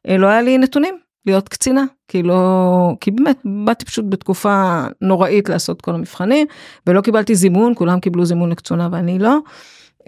לא 0.09 0.27
היה 0.27 0.43
לי 0.43 0.59
נתונים 0.59 0.99
להיות 1.27 1.49
קצינה 1.49 1.85
כי 2.09 2.23
לא 2.23 2.91
כי 3.01 3.11
באמת 3.11 3.39
באתי 3.65 3.85
פשוט 3.85 4.05
בתקופה 4.09 4.83
נוראית 5.01 5.49
לעשות 5.49 5.83
כל 5.83 5.95
המבחנים 5.95 6.47
ולא 6.87 7.01
קיבלתי 7.01 7.35
זימון 7.35 7.73
כולם 7.77 8.01
קיבלו 8.01 8.25
זימון 8.25 8.51
לקצונה 8.51 8.89
ואני 8.93 9.19
לא. 9.19 9.39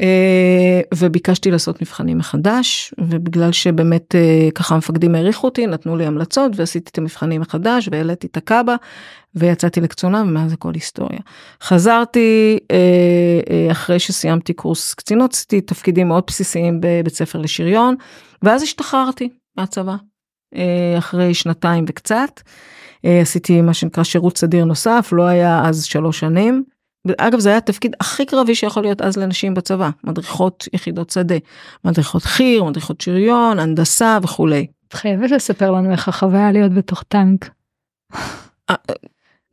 אה, 0.01 0.81
וביקשתי 0.95 1.51
לעשות 1.51 1.83
מבחנים 1.83 2.19
מחדש 2.19 2.95
ובגלל 2.99 3.53
שבאמת 3.53 4.15
אה, 4.15 4.49
ככה 4.55 4.75
המפקדים 4.75 5.15
העריכו 5.15 5.47
אותי 5.47 5.67
נתנו 5.67 5.97
לי 5.97 6.07
המלצות 6.07 6.53
ועשיתי 6.57 6.91
את 6.91 6.99
המבחנים 6.99 7.41
מחדש 7.41 7.89
והעליתי 7.93 8.27
את 8.27 8.37
הקאבה 8.37 8.77
ויצאתי 9.35 9.81
לקצונה 9.81 10.23
ומאז 10.23 10.53
הכל 10.53 10.75
היסטוריה. 10.75 11.19
חזרתי 11.63 12.59
אה, 12.71 13.73
אחרי 13.73 13.99
שסיימתי 13.99 14.53
קורס 14.53 14.95
קצינות 14.95 15.33
עשיתי 15.33 15.61
תפקידים 15.61 16.09
מאוד 16.09 16.25
בסיסיים 16.27 16.81
בבית 16.81 17.15
ספר 17.15 17.39
לשריון 17.39 17.95
ואז 18.43 18.63
השתחררתי 18.63 19.29
מהצבא 19.57 19.97
אחרי 20.99 21.35
שנתיים 21.35 21.85
וקצת. 21.89 22.41
עשיתי 23.23 23.61
מה 23.61 23.75
שנקרא 23.75 24.05
שירות 24.05 24.39
סדיר 24.39 24.65
נוסף 24.65 25.09
לא 25.13 25.23
היה 25.23 25.63
אז 25.65 25.85
שלוש 25.85 26.21
שנים. 26.21 26.65
אגב 27.19 27.39
זה 27.39 27.49
היה 27.49 27.59
התפקיד 27.59 27.95
הכי 28.01 28.27
קרבי 28.27 28.55
שיכול 28.55 28.83
להיות 28.83 29.03
אז 29.03 29.17
לנשים 29.17 29.55
בצבא 29.55 29.91
מדריכות 30.05 30.69
יחידות 30.73 31.11
שדה 31.11 31.35
מדריכות 31.85 32.23
חי"ר 32.23 32.65
מדריכות 32.65 33.01
שריון 33.01 33.59
הנדסה 33.59 34.19
וכולי. 34.23 34.67
את 34.89 34.93
חייבת 34.93 35.31
לספר 35.31 35.71
לנו 35.71 35.93
איך 35.93 36.09
החוויה 36.09 36.53
להיות 36.53 36.73
בתוך 36.73 37.03
טנק. 37.03 37.51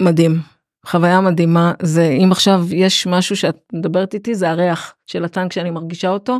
מדהים. 0.02 0.42
חוויה 0.86 1.22
מדהימה 1.22 1.74
זה 1.82 2.18
אם 2.24 2.32
עכשיו 2.32 2.66
יש 2.72 3.08
משהו 3.08 3.36
שאת 3.36 3.58
מדברת 3.74 4.14
איתי 4.14 4.36
זה 4.36 4.50
הריח 4.50 4.94
של 5.08 5.26
הטנק 5.26 5.54
שאני 5.54 5.72
מרגישה 5.72 6.10
אותו. 6.10 6.40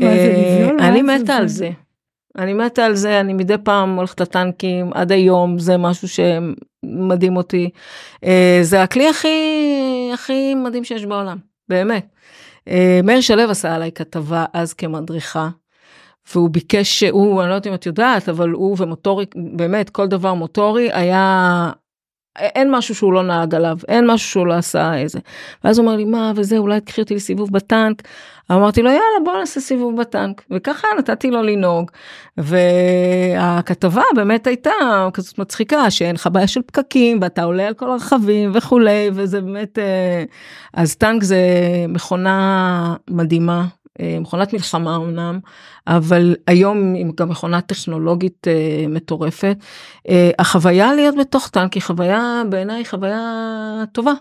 מה 0.00 0.06
זה, 0.06 0.70
אה? 0.80 0.88
אני? 0.88 1.02
מתה 1.02 1.34
על 1.34 1.48
זה. 1.48 1.70
אני 2.38 2.52
מתה 2.52 2.84
על 2.84 2.94
זה 2.94 3.20
אני 3.20 3.32
מדי 3.32 3.58
פעם 3.64 3.96
הולכת 3.96 4.20
לטנקים 4.20 4.92
עד 4.92 5.12
היום 5.12 5.58
זה 5.58 5.76
משהו 5.76 6.08
שמדהים 6.08 7.36
אותי. 7.36 7.70
אה, 8.24 8.58
זה 8.62 8.82
הכלי 8.82 9.08
הכי 9.08 10.10
הכי 10.14 10.54
מדהים 10.54 10.84
שיש 10.84 11.06
בעולם 11.06 11.38
באמת. 11.68 12.06
אה, 12.68 13.00
מאיר 13.04 13.20
שלו 13.20 13.50
עשה 13.50 13.74
עליי 13.74 13.92
כתבה 13.92 14.44
אז 14.52 14.74
כמדריכה. 14.74 15.48
והוא 16.34 16.50
ביקש 16.50 17.00
שהוא 17.00 17.42
אני 17.42 17.50
לא 17.50 17.54
יודעת 17.54 17.66
אם 17.66 17.74
את 17.74 17.86
יודעת 17.86 18.28
אבל 18.28 18.50
הוא 18.50 18.76
ומוטורי 18.78 19.26
באמת 19.34 19.90
כל 19.90 20.06
דבר 20.06 20.34
מוטורי 20.34 20.92
היה 20.92 21.70
אין 22.38 22.70
משהו 22.70 22.94
שהוא 22.94 23.12
לא 23.12 23.22
נהג 23.22 23.54
עליו 23.54 23.78
אין 23.88 24.10
משהו 24.10 24.28
שהוא 24.28 24.46
לא 24.46 24.54
עשה 24.54 24.94
איזה. 24.94 25.18
ואז 25.64 25.78
הוא 25.78 25.86
אומר 25.86 25.96
לי 25.96 26.04
מה 26.04 26.32
וזה 26.36 26.58
אולי 26.58 26.80
תקחי 26.80 27.00
אותי 27.00 27.14
לסיבוב 27.14 27.52
בטנק. 27.52 28.02
אמרתי 28.52 28.82
לו 28.82 28.88
יאללה 28.88 29.24
בוא 29.24 29.32
נעשה 29.38 29.60
סיבוב 29.60 30.00
בטנק. 30.00 30.42
וככה 30.50 30.88
נתתי 30.98 31.30
לו 31.30 31.42
לנהוג. 31.42 31.90
והכתבה 32.36 34.02
באמת 34.14 34.46
הייתה 34.46 35.08
כזאת 35.12 35.38
מצחיקה 35.38 35.90
שאין 35.90 36.14
לך 36.14 36.28
בעיה 36.32 36.46
של 36.46 36.62
פקקים 36.62 37.18
ואתה 37.22 37.42
עולה 37.42 37.66
על 37.66 37.74
כל 37.74 37.90
הרכבים 37.90 38.50
וכולי 38.54 39.10
וזה 39.14 39.40
באמת 39.40 39.78
אה, 39.78 40.24
אז 40.74 40.96
טנק 40.96 41.22
זה 41.22 41.38
מכונה 41.88 42.94
מדהימה 43.10 43.64
מכונת 44.20 44.52
מלחמה 44.52 44.96
אמנם, 44.96 45.40
אבל 45.86 46.36
היום 46.46 46.94
עם 46.96 47.10
גם 47.16 47.28
מכונה 47.28 47.60
טכנולוגית 47.60 48.48
אה, 48.48 48.84
מטורפת. 48.88 49.56
אה, 50.08 50.30
החוויה 50.38 50.94
להיות 50.94 51.14
בתוך 51.20 51.48
טנק 51.48 51.72
היא 51.72 51.82
חוויה 51.82 52.42
בעיניי 52.50 52.84
חוויה 52.84 53.20
טובה. 53.92 54.12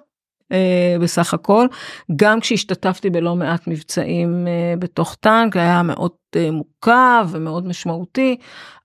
אה, 0.52 0.96
בסך 1.02 1.34
הכל 1.34 1.68
גם 2.16 2.40
כשהשתתפתי 2.40 3.10
בלא 3.10 3.36
מעט 3.36 3.68
מבצעים 3.68 4.48
אה, 4.48 4.74
בתוך 4.80 5.16
טנק 5.20 5.58
היה 5.58 5.84
מאוד 5.84 6.12
אה, 6.36 6.50
מורכב 6.52 7.28
ומאוד 7.32 7.68
משמעותי 7.68 8.38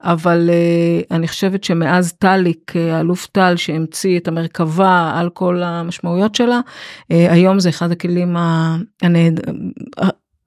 אבל 0.03 0.51
אה, 0.53 1.17
אני 1.17 1.29
חושבת 1.29 1.65
שמאז 1.65 2.13
טאליק 2.13 2.73
אה, 2.77 2.97
האלוף 2.97 3.27
טל 3.27 3.57
שהמציא 3.57 4.19
את 4.19 4.29
המרכבה 4.29 5.13
על 5.15 5.31
כל 5.31 5.63
המשמעויות 5.63 6.35
שלה 6.35 6.61
אה, 7.11 7.33
היום 7.33 7.61
זה 7.61 7.69
אחד 7.69 7.91
הכלים 7.91 8.37
הנהד... 9.03 9.41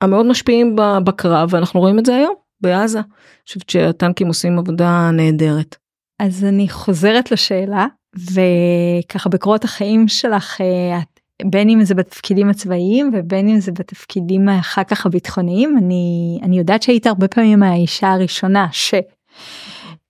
המאוד 0.02 0.26
משפיעים 0.26 0.76
בקרב 1.04 1.54
ואנחנו 1.54 1.80
רואים 1.80 2.00
את 2.00 2.06
זה 2.06 2.16
היום 2.16 2.34
בעזה. 2.62 3.00
אני 3.00 3.06
חושבת 3.48 3.70
שהטנקים 3.70 4.28
עושים 4.28 4.60
עבודה 4.60 5.10
נהדרת. 5.14 5.76
אז 6.20 6.46
אני 6.46 6.70
חוזרת 6.70 7.32
לשאלה 7.32 7.86
וככה 8.16 9.30
בקורות 9.30 9.64
החיים 9.64 10.08
שלך 10.08 10.62
אה, 10.62 11.00
את- 11.00 11.20
בין 11.46 11.70
אם 11.70 11.84
זה 11.84 11.96
בתפקידים 11.96 12.50
הצבאיים 12.50 13.12
ובין 13.14 13.50
אם 13.50 13.60
זה 13.60 13.72
בתפקידים 13.72 14.50
אחר 14.50 14.84
כך 14.84 15.06
הביטחוניים 15.06 15.78
אני 15.78 16.40
אני 16.44 16.58
יודעת 16.58 16.84
שהיית 16.84 17.08
הרבה 17.08 17.28
פעמים 17.28 17.64
האישה 17.64 18.12
הראשונה 18.12 18.68
ש. 18.72 18.94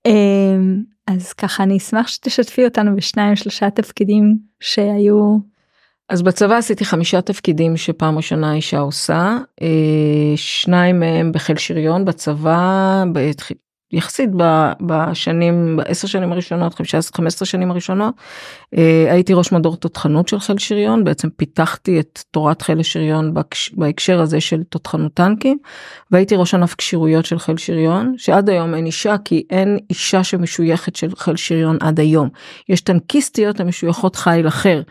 אמ, 0.05 0.83
אז 1.07 1.33
ככה 1.33 1.63
אני 1.63 1.77
אשמח 1.77 2.07
שתשתפי 2.07 2.65
אותנו 2.65 2.95
בשניים 2.95 3.35
שלושה 3.35 3.69
תפקידים 3.69 4.37
שהיו 4.59 5.37
אז 6.09 6.21
בצבא 6.21 6.57
עשיתי 6.57 6.85
חמישה 6.85 7.21
תפקידים 7.21 7.77
שפעם 7.77 8.17
ראשונה 8.17 8.53
אישה 8.53 8.79
עושה, 8.79 9.37
אה, 9.61 9.67
שניים 10.35 10.99
מהם 10.99 11.31
בחיל 11.31 11.57
שריון 11.57 12.05
בצבא, 12.05 13.03
יחסית 13.91 14.29
בשנים, 14.81 15.77
בעשר 15.77 16.07
שנים 16.07 16.31
הראשונות, 16.31 16.75
15 17.15 17.45
שנים 17.45 17.71
הראשונות, 17.71 18.13
הייתי 19.09 19.33
ראש 19.33 19.51
מדור 19.51 19.75
תותחנות 19.75 20.27
של 20.27 20.39
חיל 20.39 20.57
שריון, 20.57 21.03
בעצם 21.03 21.29
פיתחתי 21.29 21.99
את 21.99 22.23
תורת 22.31 22.61
חיל 22.61 22.79
השריון 22.79 23.33
בהקשר 23.73 24.21
הזה 24.21 24.41
של 24.41 24.63
תותחנות 24.63 25.13
טנקים, 25.13 25.57
והייתי 26.11 26.35
ראש 26.35 26.53
ענף 26.53 26.75
כשירויות 26.77 27.25
של 27.25 27.39
חיל 27.39 27.57
שריון, 27.57 28.13
שעד 28.17 28.49
היום 28.49 28.75
אין 28.75 28.85
אישה, 28.85 29.15
כי 29.25 29.43
אין 29.49 29.77
אישה 29.89 30.23
שמשויכת 30.23 30.95
של 30.95 31.15
חיל 31.15 31.35
שריון 31.35 31.77
עד 31.81 31.99
היום. 31.99 32.29
יש 32.69 32.81
טנקיסטיות 32.81 33.59
המשויכות 33.59 34.15
חיל 34.15 34.47
אחר. 34.47 34.81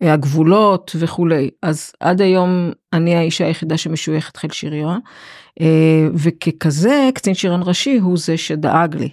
הגבולות 0.00 0.96
וכולי 0.98 1.50
אז 1.62 1.92
עד 2.00 2.20
היום 2.20 2.70
אני 2.92 3.16
האישה 3.16 3.46
היחידה 3.46 3.78
שמשויכת 3.78 4.36
חיל 4.36 4.50
שריון 4.52 5.00
וככזה 6.14 7.10
קצין 7.14 7.34
שריון 7.34 7.60
ראשי 7.64 7.98
הוא 7.98 8.18
זה 8.18 8.36
שדאג 8.36 8.96
לי. 8.96 9.08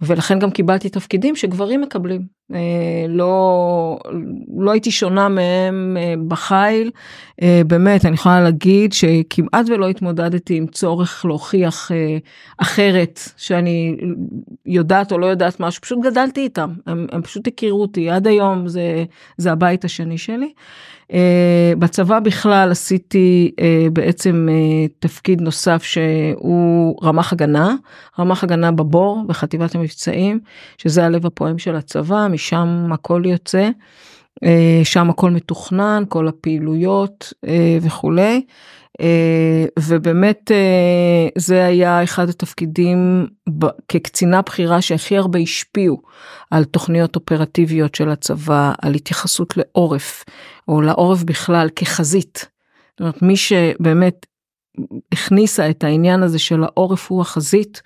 ולכן 0.00 0.38
גם 0.38 0.50
קיבלתי 0.50 0.88
תפקידים 0.88 1.36
שגברים 1.36 1.80
מקבלים. 1.80 2.22
לא, 3.08 3.98
לא 4.56 4.70
הייתי 4.70 4.90
שונה 4.90 5.28
מהם 5.28 5.96
בחיל. 6.28 6.90
באמת, 7.66 8.04
אני 8.04 8.14
יכולה 8.14 8.40
להגיד 8.40 8.92
שכמעט 8.92 9.66
ולא 9.68 9.88
התמודדתי 9.88 10.56
עם 10.56 10.66
צורך 10.66 11.24
להוכיח 11.24 11.90
אחרת, 12.58 13.20
שאני 13.36 13.96
יודעת 14.66 15.12
או 15.12 15.18
לא 15.18 15.26
יודעת 15.26 15.60
משהו, 15.60 15.82
פשוט 15.82 15.98
גדלתי 16.02 16.40
איתם, 16.40 16.70
הם, 16.86 17.06
הם 17.12 17.22
פשוט 17.22 17.46
הכירו 17.46 17.82
אותי, 17.82 18.10
עד 18.10 18.26
היום 18.26 18.68
זה, 18.68 19.04
זה 19.36 19.52
הבית 19.52 19.84
השני 19.84 20.18
שלי. 20.18 20.52
Uh, 21.10 21.14
בצבא 21.78 22.20
בכלל 22.20 22.70
עשיתי 22.70 23.50
uh, 23.60 23.90
בעצם 23.90 24.48
uh, 24.50 24.92
תפקיד 24.98 25.40
נוסף 25.40 25.82
שהוא 25.82 26.96
רמ"ח 27.02 27.32
הגנה, 27.32 27.74
רמ"ח 28.18 28.44
הגנה 28.44 28.72
בבור 28.72 29.24
בחטיבת 29.26 29.74
המבצעים, 29.74 30.40
שזה 30.78 31.04
הלב 31.04 31.26
הפועם 31.26 31.58
של 31.58 31.76
הצבא, 31.76 32.26
משם 32.30 32.88
הכל 32.92 33.22
יוצא, 33.26 33.70
שם 34.84 35.10
הכל 35.10 35.30
מתוכנן, 35.30 36.02
כל 36.08 36.28
הפעילויות 36.28 37.32
uh, 37.46 37.48
וכולי. 37.82 38.44
Uh, 39.02 39.04
ובאמת 39.80 40.50
זה 41.38 41.64
היה 41.64 42.02
אחד 42.04 42.28
התפקידים 42.28 43.26
כקצינה 43.88 44.42
בכירה 44.42 44.82
שהכי 44.82 45.16
הרבה 45.16 45.38
השפיעו 45.38 46.02
על 46.50 46.64
תוכניות 46.64 47.16
אופרטיביות 47.16 47.94
של 47.94 48.10
הצבא, 48.10 48.72
על 48.82 48.94
התייחסות 48.94 49.54
לעורף, 49.56 50.24
או 50.68 50.80
לעורף 50.80 51.22
בכלל 51.22 51.68
כחזית. 51.76 52.48
זאת 52.90 53.00
אומרת, 53.00 53.22
מי 53.22 53.36
שבאמת 53.36 54.26
הכניסה 55.12 55.70
את 55.70 55.84
העניין 55.84 56.22
הזה 56.22 56.38
של 56.38 56.64
העורף 56.64 57.10
הוא 57.10 57.20
החזית 57.20 57.82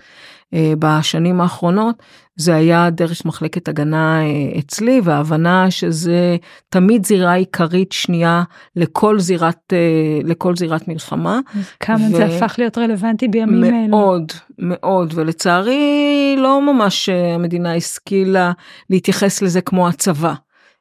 אה, 0.55 0.73
בשנים 0.79 1.41
האחרונות, 1.41 2.03
זה 2.37 2.55
היה 2.55 2.91
דרך 2.91 3.25
מחלקת 3.25 3.69
הגנה 3.69 4.21
אה, 4.23 4.59
אצלי, 4.59 5.01
וההבנה 5.05 5.71
שזה 5.71 6.37
תמיד 6.69 7.07
זירה 7.07 7.33
עיקרית 7.33 7.93
שנייה 7.93 8.43
לכל 8.77 9.21
זירת, 9.21 9.73
אה, 9.73 9.79
לכל 10.25 10.57
זירת 10.57 10.89
מלחמה. 10.89 11.41
כמה 11.81 12.07
ו... 12.13 12.17
זה 12.17 12.25
הפך 12.25 12.55
להיות 12.59 12.79
רלוונטי 12.79 13.29
בימים 13.29 13.61
מאוד, 13.61 13.73
האלה. 13.75 13.89
מאוד, 13.89 14.33
מאוד, 14.59 15.13
ולצערי 15.17 16.37
לא 16.39 16.73
ממש 16.73 17.09
המדינה 17.09 17.75
השכילה 17.75 18.53
להתייחס 18.91 19.43
לזה 19.43 19.61
כמו 19.61 19.89
הצבא. 19.89 20.35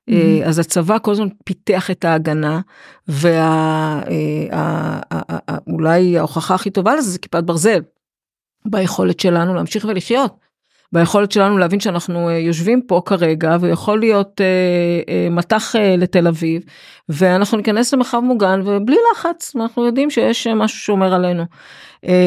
Mm-hmm. 0.09 0.45
אז 0.45 0.59
הצבא 0.59 0.97
כל 1.01 1.11
הזמן 1.11 1.27
פיתח 1.43 1.91
את 1.91 2.05
ההגנה 2.05 2.61
ואולי 5.67 6.17
ההוכחה 6.17 6.55
הכי 6.55 6.69
טובה 6.69 6.95
לזה 6.95 7.11
זה 7.11 7.19
כיפת 7.19 7.43
ברזל. 7.43 7.81
ביכולת 8.65 9.19
שלנו 9.19 9.53
להמשיך 9.53 9.85
ולחיות. 9.89 10.46
ביכולת 10.93 11.31
שלנו 11.31 11.57
להבין 11.57 11.79
שאנחנו 11.79 12.31
יושבים 12.31 12.81
פה 12.81 13.01
כרגע 13.05 13.57
ויכול 13.61 13.99
להיות 13.99 14.41
מטח 15.31 15.75
לתל 15.97 16.27
אביב 16.27 16.61
ואנחנו 17.09 17.57
ניכנס 17.57 17.93
למרחב 17.93 18.19
מוגן 18.19 18.61
ובלי 18.65 18.97
לחץ 19.11 19.55
אנחנו 19.55 19.85
יודעים 19.85 20.09
שיש 20.09 20.47
משהו 20.47 20.79
שאומר 20.79 21.13
עלינו. 21.13 21.43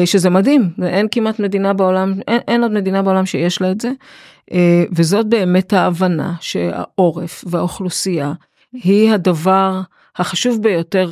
שזה 0.05 0.29
מדהים 0.29 0.69
אין 0.83 1.07
כמעט 1.11 1.39
מדינה 1.39 1.73
בעולם 1.73 2.13
אין, 2.27 2.39
אין 2.47 2.63
עוד 2.63 2.71
מדינה 2.71 3.01
בעולם 3.01 3.25
שיש 3.25 3.61
לה 3.61 3.71
את 3.71 3.81
זה. 3.81 3.91
וזאת 4.95 5.27
באמת 5.27 5.73
ההבנה 5.73 6.33
שהעורף 6.39 7.43
והאוכלוסייה 7.47 8.33
היא 8.73 9.11
הדבר 9.11 9.81
החשוב 10.15 10.63
ביותר 10.63 11.11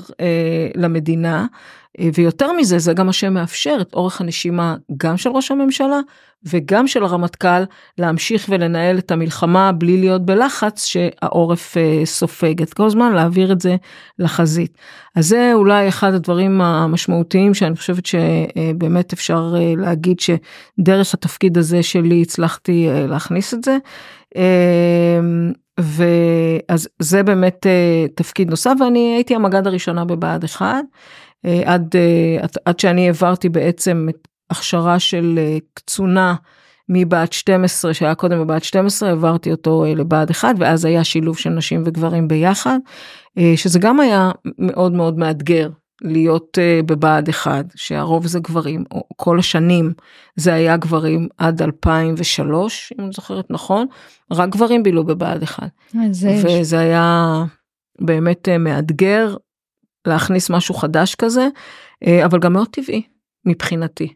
למדינה 0.76 1.46
ויותר 2.14 2.52
מזה 2.52 2.80
זה 2.80 2.94
גם 2.94 3.06
מה 3.06 3.14
שמאפשר 3.14 3.78
את 3.82 3.94
אורך 3.94 4.22
הנשימה 4.22 4.76
גם 4.98 5.18
של 5.18 5.30
ראש 5.30 5.52
הממשלה 5.52 6.00
וגם 6.44 6.88
של 6.88 7.04
הרמטכ"ל 7.04 7.64
להמשיך 7.98 8.46
ולנהל 8.50 8.98
את 8.98 9.12
המלחמה 9.12 9.72
בלי 9.72 9.98
להיות 9.98 10.26
בלחץ 10.26 10.86
שהעורף 10.86 11.76
סופג 12.06 12.62
את 12.62 12.74
כל 12.74 12.86
הזמן 12.86 13.14
להעביר 13.14 13.52
את 13.52 13.62
זה 13.62 13.76
לחזית. 14.20 14.78
אז 15.16 15.28
זה 15.28 15.52
אולי 15.54 15.88
אחד 15.88 16.14
הדברים 16.14 16.62
המשמעותיים 16.62 17.54
שאני 17.54 17.76
חושבת 17.76 18.06
שבאמת 18.06 19.14
אפשר 19.14 19.54
להגיד 19.78 20.20
שדרך 20.20 21.14
התפקיד 21.14 21.58
הזה 21.58 21.84
שלי 21.84 22.22
הצלחתי 22.22 22.88
להכניס 23.08 23.54
את 23.54 23.64
זה. 23.64 23.78
ואז 25.80 26.90
זה 27.00 27.24
באמת 27.24 27.66
תפקיד 28.16 28.50
נוסף 28.50 28.74
ואני 28.80 29.14
הייתי 29.16 29.36
המג"ד 29.36 29.68
הראשונה 29.68 30.06
בבה"ד 30.06 30.44
1 30.44 30.76
עד, 31.46 31.96
עד, 32.42 32.50
עד 32.66 32.80
שאני 32.80 33.08
העברתי 33.08 33.50
בעצם 33.50 34.08
הכשרה 34.50 35.00
של 35.00 35.40
קצונה 35.74 36.36
מבה"ד 36.90 37.34
12 37.34 37.94
שהיה 37.94 38.16
קודם 38.16 38.40
בבה"ד 38.40 38.64
12 38.64 39.10
העברתי 39.10 39.52
אותו 39.52 39.86
לבה"ד 39.96 40.30
1 40.30 40.56
ואז 40.58 40.86
היה 40.86 41.04
שילוב 41.04 41.38
של 41.38 41.50
נשים 41.50 41.84
וגברים 41.86 42.28
ביחד 42.28 42.80
שזה 43.56 43.80
גם 43.80 44.00
היה 44.00 44.32
מאוד 44.58 44.92
מאוד 44.92 45.18
מאתגר 45.18 45.70
להיות 46.02 46.58
בבה"ד 46.86 47.30
1 47.30 47.66
שהרוב 47.76 48.28
זה 48.28 48.40
גברים 48.40 48.84
או 48.92 49.04
כל 49.16 49.40
השנים 49.40 49.94
זה 50.36 50.54
היה 50.54 50.78
גברים 50.78 51.28
עד 51.38 51.62
2003 51.62 52.94
אם 53.00 53.04
אני 53.04 53.12
זוכרת 53.12 53.46
נכון 53.50 53.88
רק 54.32 54.50
גברים 54.50 54.84
בילו 54.84 55.04
בבה"ד 55.04 55.44
1 55.44 55.70
וזה 56.44 56.80
היה 56.80 57.44
באמת 58.02 58.50
מאתגר 58.50 59.36
להכניס 60.08 60.50
משהו 60.50 60.76
חדש 60.76 61.16
כזה 61.16 61.48
אבל 62.26 62.40
גם 62.40 62.54
מאוד 62.54 62.68
טבעי 62.68 63.04
מבחינתי. 63.46 64.14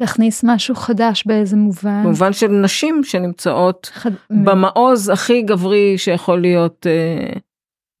להכניס 0.00 0.44
משהו 0.44 0.74
חדש 0.74 1.24
באיזה 1.26 1.56
מובן? 1.56 2.02
במובן 2.04 2.32
של 2.32 2.48
נשים 2.48 3.04
שנמצאות 3.04 3.90
חד... 3.92 4.10
במעוז 4.30 5.08
הכי 5.08 5.42
גברי 5.42 5.98
שיכול 5.98 6.40
להיות 6.40 6.86
uh, 6.86 7.38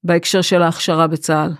בהקשר 0.04 0.42
של 0.42 0.62
ההכשרה 0.62 1.06
בצה"ל. 1.06 1.52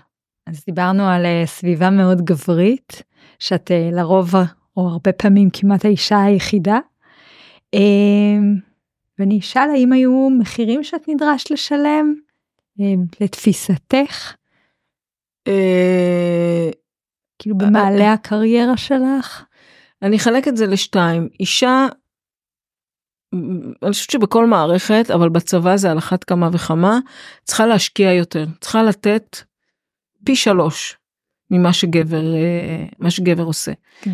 אז 0.47 0.63
דיברנו 0.65 1.07
על 1.07 1.25
uh, 1.25 1.47
סביבה 1.47 1.89
מאוד 1.89 2.21
גברית, 2.21 3.03
שאת 3.39 3.71
לרוב 3.91 4.35
או 4.77 4.87
הרבה 4.87 5.11
פעמים 5.11 5.49
כמעט 5.53 5.85
האישה 5.85 6.23
היחידה. 6.23 6.79
ואני 9.19 9.39
אשאל 9.39 9.69
האם 9.73 9.93
היו 9.93 10.29
מחירים 10.39 10.83
שאת 10.83 11.07
נדרשת 11.07 11.51
לשלם 11.51 12.13
לתפיסתך? 13.21 14.33
Uh, 15.47 16.75
כאילו 17.39 17.57
במעלה 17.57 18.13
הקריירה 18.13 18.77
שלך? 18.77 19.43
אני 20.01 20.17
אחלק 20.17 20.47
את 20.47 20.57
זה 20.57 20.65
לשתיים 20.65 21.29
אישה 21.39 21.87
אני 23.83 23.91
חושבת 23.91 24.09
שבכל 24.09 24.45
מערכת 24.45 25.11
אבל 25.13 25.29
בצבא 25.29 25.77
זה 25.77 25.91
על 25.91 25.97
אחת 25.97 26.23
כמה 26.23 26.49
וכמה 26.53 26.99
צריכה 27.43 27.65
להשקיע 27.65 28.13
יותר 28.13 28.45
צריכה 28.61 28.83
לתת 28.83 29.37
פי 30.25 30.35
שלוש 30.35 30.97
ממה 31.51 31.73
שגבר 31.73 32.21
מה 32.99 33.11
שגבר 33.11 33.43
עושה. 33.43 33.71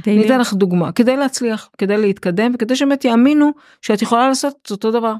אני 0.07 0.25
אתן 0.25 0.39
לך 0.39 0.53
דוגמה 0.53 0.91
כדי 0.91 1.17
להצליח 1.17 1.69
כדי 1.77 1.97
להתקדם 1.97 2.51
וכדי 2.55 2.75
שבאמת 2.75 3.05
יאמינו 3.05 3.51
שאת 3.81 4.01
יכולה 4.01 4.27
לעשות 4.27 4.55
את 4.61 4.71
אותו 4.71 4.91
דבר. 4.91 5.13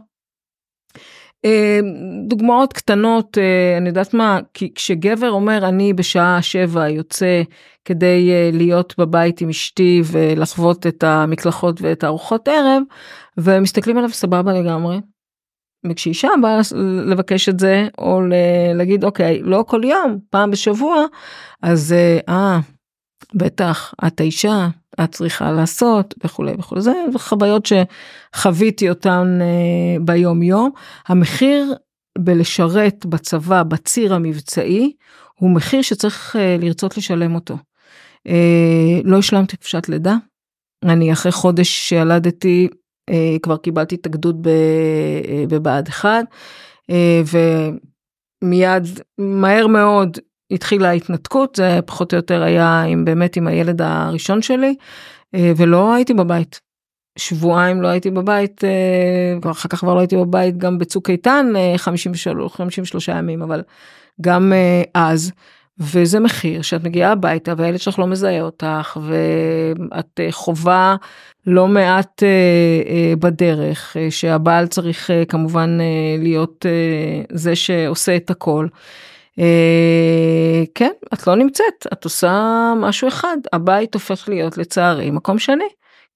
דוגמאות 2.28 2.74
קטנות 2.74 3.38
אני 3.78 3.90
יודעת 3.90 4.14
מה 4.14 4.40
כי 4.54 4.74
כשגבר 4.76 5.30
אומר 5.30 5.68
אני 5.68 5.94
בשעה 5.94 6.42
שבע 6.42 6.90
יוצא 6.90 7.42
כדי 7.86 8.52
להיות 8.54 8.94
בבית 8.98 9.42
עם 9.42 9.50
אשתי 9.50 10.02
ולחוות 10.06 10.88
את 10.88 11.04
המקלחות 11.04 11.82
ואת 11.82 12.04
הארוחות 12.04 12.48
ערב 12.48 12.84
ומסתכלים 13.38 13.98
עליו 13.98 14.10
סבבה 14.10 14.54
לגמרי. 14.54 15.00
וכשאישה 15.90 16.30
באה 16.42 16.60
לבקש 17.06 17.50
את 17.50 17.60
זה 17.60 17.88
או 17.98 18.22
להגיד 18.76 19.04
אוקיי 19.04 19.42
לא 19.44 19.64
כל 19.68 19.82
יום 19.84 20.18
פעם 20.30 20.52
בשבוע 20.52 21.06
אז 21.62 21.96
אה 22.30 22.60
בטח 23.34 23.94
את 24.08 24.20
האישה 24.20 24.68
את 25.04 25.12
צריכה 25.12 25.52
לעשות 25.52 26.14
וכולי 26.24 26.54
וכולי. 26.60 26.82
זה 26.82 26.94
חוויות 27.18 27.66
שחוויתי 27.66 28.90
אותן 28.90 29.40
אה, 29.42 30.00
ביום 30.02 30.44
יום 30.44 30.72
המחיר 31.08 31.76
בלשרת 32.18 33.06
בצבא 33.06 33.64
בציר 33.64 34.14
המבצעי 34.14 34.94
הוא 35.40 35.50
מחיר 35.50 35.82
שצריך 35.82 36.36
אה, 36.36 36.58
לרצות 36.60 36.98
לשלם 36.98 37.36
אותו. 37.36 37.58
אה, 38.28 39.00
לא 39.04 39.18
השלמתי 39.18 39.56
חופשת 39.58 39.90
לידה. 39.90 40.16
אני 40.84 41.14
אחרי 41.14 41.32
חודש 41.32 41.70
שילדתי 41.70 42.68
כבר 43.42 43.58
קיבלתי 43.58 43.96
התאגדות 43.96 44.36
בבה"ד 45.50 45.88
1 45.88 46.26
ומיד 48.42 48.84
מהר 49.18 49.68
מאוד 49.68 50.18
התחילה 50.52 50.90
ההתנתקות 50.90 51.56
זה 51.56 51.80
פחות 51.86 52.14
או 52.14 52.16
יותר 52.16 52.44
היה 52.44 52.82
עם 52.82 53.06
באמת 53.06 53.36
עם 53.36 53.48
הילד 53.48 53.82
הראשון 53.82 54.42
שלי 54.42 54.76
ולא 55.34 55.94
הייתי 55.94 56.14
בבית. 56.14 56.60
שבועיים 57.18 57.82
לא 57.82 57.88
הייתי 57.88 58.12
בבית 58.12 58.64
אחר 59.52 59.70
כך 59.70 59.80
כבר 59.80 59.94
לא 59.94 60.00
הייתי 60.00 60.18
בבית 60.18 60.58
גם 60.58 60.78
בצוק 60.78 61.10
איתן 61.10 61.54
53 61.78 62.54
53 62.54 63.08
ימים 63.08 63.42
אבל 63.42 63.62
גם 64.22 64.54
אז 64.94 65.32
וזה 65.80 66.20
מחיר 66.20 66.62
שאת 66.62 66.84
מגיעה 66.84 67.12
הביתה 67.12 67.54
והילד 67.58 67.80
שלך 67.80 68.00
לא 68.00 68.08
מזהה 68.08 68.42
אותך 68.42 68.98
ואת 69.02 70.20
חובה 70.32 70.96
לא 71.48 71.68
מעט 71.68 72.24
בדרך 73.20 73.98
שהבעל 74.10 74.68
צריך 74.68 75.10
כמובן 75.30 75.78
להיות 76.20 76.66
זה 77.32 77.56
שעושה 77.56 78.16
את 78.16 78.30
הכל. 78.30 78.68
כן 80.76 80.92
את 81.14 81.28
לא 81.28 81.36
נמצאת 81.36 81.88
את 81.94 82.04
עושה 82.04 82.74
משהו 82.78 83.08
אחד 83.08 83.38
הבית 83.54 83.94
הופך 83.94 84.30
להיות 84.30 84.58
לצערי 84.58 85.12
מקום 85.12 85.40
שני 85.40 85.68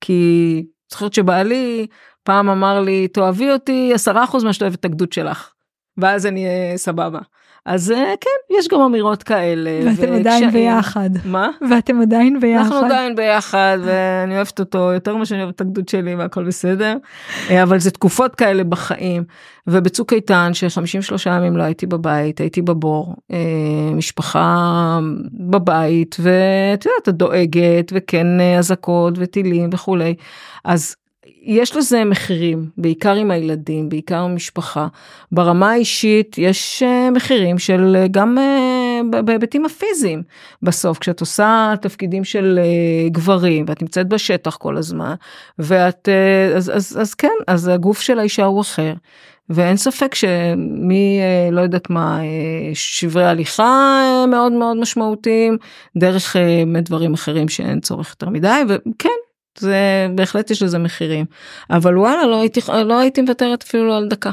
כי 0.02 0.66
זוכרת 0.92 1.14
שבעלי 1.14 1.88
פעם 2.24 2.50
אמר 2.50 2.82
לי 2.82 3.08
תאהבי 3.08 3.52
אותי 3.52 3.92
10% 4.08 4.10
מה 4.44 4.54
שאת 4.54 4.62
אוהבת 4.62 4.80
את 4.80 4.86
הגדוד 4.86 5.14
שלך 5.14 5.52
ואז 5.98 6.26
אני 6.26 6.46
אהיה 6.46 6.78
סבבה. 6.78 7.20
אז 7.66 7.94
כן 8.22 8.56
יש 8.58 8.68
גם 8.68 8.82
אמירות 8.82 9.24
כאלה 9.24 9.70
ואתם 9.86 10.14
עדיין 10.14 10.52
ביחד. 10.52 11.10
מה? 11.26 11.50
ואתם 11.70 12.02
עדיין 12.02 12.40
ביחד. 12.40 12.64
אנחנו 12.64 12.78
עדיין 12.78 13.16
ביחד 13.16 13.78
ואני 13.84 14.36
אוהבת 14.36 14.60
אותו 14.60 14.78
יותר 14.78 15.16
ממה 15.16 15.26
שאני 15.26 15.44
אוהבת 15.44 15.56
את 15.56 15.62
הגדוד 15.62 15.90
שלי 15.90 16.16
והכל 16.16 16.44
בסדר. 16.44 16.98
אבל 17.64 17.80
זה 17.80 17.92
תקופות 17.92 18.36
כאלה 18.36 18.64
בחיים. 18.64 19.24
ובצוק 19.68 20.14
איתן 20.14 20.52
ש53 20.54 21.30
ימים 21.30 21.58
לא 21.58 21.64
הייתי 21.64 21.86
בבית 21.86 22.40
הייתי 22.40 22.62
בבור 22.62 23.16
משפחה 23.94 25.00
בבית 25.34 26.16
ואת 26.20 26.86
יודעת 26.86 27.10
את 27.10 27.16
דואגת 27.16 27.92
וכן 27.96 28.28
אזעקות 28.58 29.14
וטילים 29.18 29.70
וכולי. 29.74 30.16
אז 30.66 30.96
יש 31.44 31.76
לזה 31.76 32.06
מחירים 32.06 32.70
בעיקר 32.78 33.16
עם 33.16 33.32
הילדים 33.32 33.90
בעיקר 33.90 34.18
המשפחה 34.18 34.88
ברמה 35.32 35.72
האישית 35.72 36.38
יש 36.38 36.84
מחירים 37.12 37.60
של 37.60 38.06
גם 38.12 38.38
בהיבטים 39.26 39.66
הפיזיים 39.66 40.24
בסוף 40.64 40.98
כשאת 40.98 41.20
עושה 41.20 41.74
תפקידים 41.82 42.24
של 42.24 42.60
גברים 43.12 43.66
ואת 43.68 43.82
נמצאת 43.82 44.08
בשטח 44.08 44.56
כל 44.56 44.78
הזמן 44.78 45.14
ואת 45.60 46.10
אז, 46.56 46.72
אז, 46.76 46.98
אז 47.02 47.14
כן 47.14 47.28
אז 47.48 47.68
הגוף 47.68 48.02
של 48.02 48.20
האישה 48.20 48.46
הוא 48.46 48.62
אחר. 48.62 48.94
ואין 49.50 49.78
ספק 49.78 50.16
שמי 50.16 51.20
לא 51.52 51.62
יודעת 51.62 51.90
מה 51.90 52.20
שברי 52.74 53.26
הליכה 53.26 54.02
מאוד 54.28 54.52
מאוד 54.52 54.78
משמעותיים 54.78 55.58
דרך 55.98 56.36
דברים 56.82 57.14
אחרים 57.14 57.50
שאין 57.50 57.80
צורך 57.80 58.10
יותר 58.10 58.30
מדי 58.30 58.62
וכן 58.68 59.10
זה 59.58 60.08
בהחלט 60.16 60.52
יש 60.52 60.64
לזה 60.64 60.78
מחירים 60.78 61.26
אבל 61.70 61.98
וואלה 61.98 62.26
לא 62.26 62.42
הייתי 62.42 62.60
לא 62.86 63.00
הייתי 63.00 63.22
מוותרת 63.22 63.64
אפילו 63.64 63.96
על 63.96 64.08
דקה. 64.08 64.32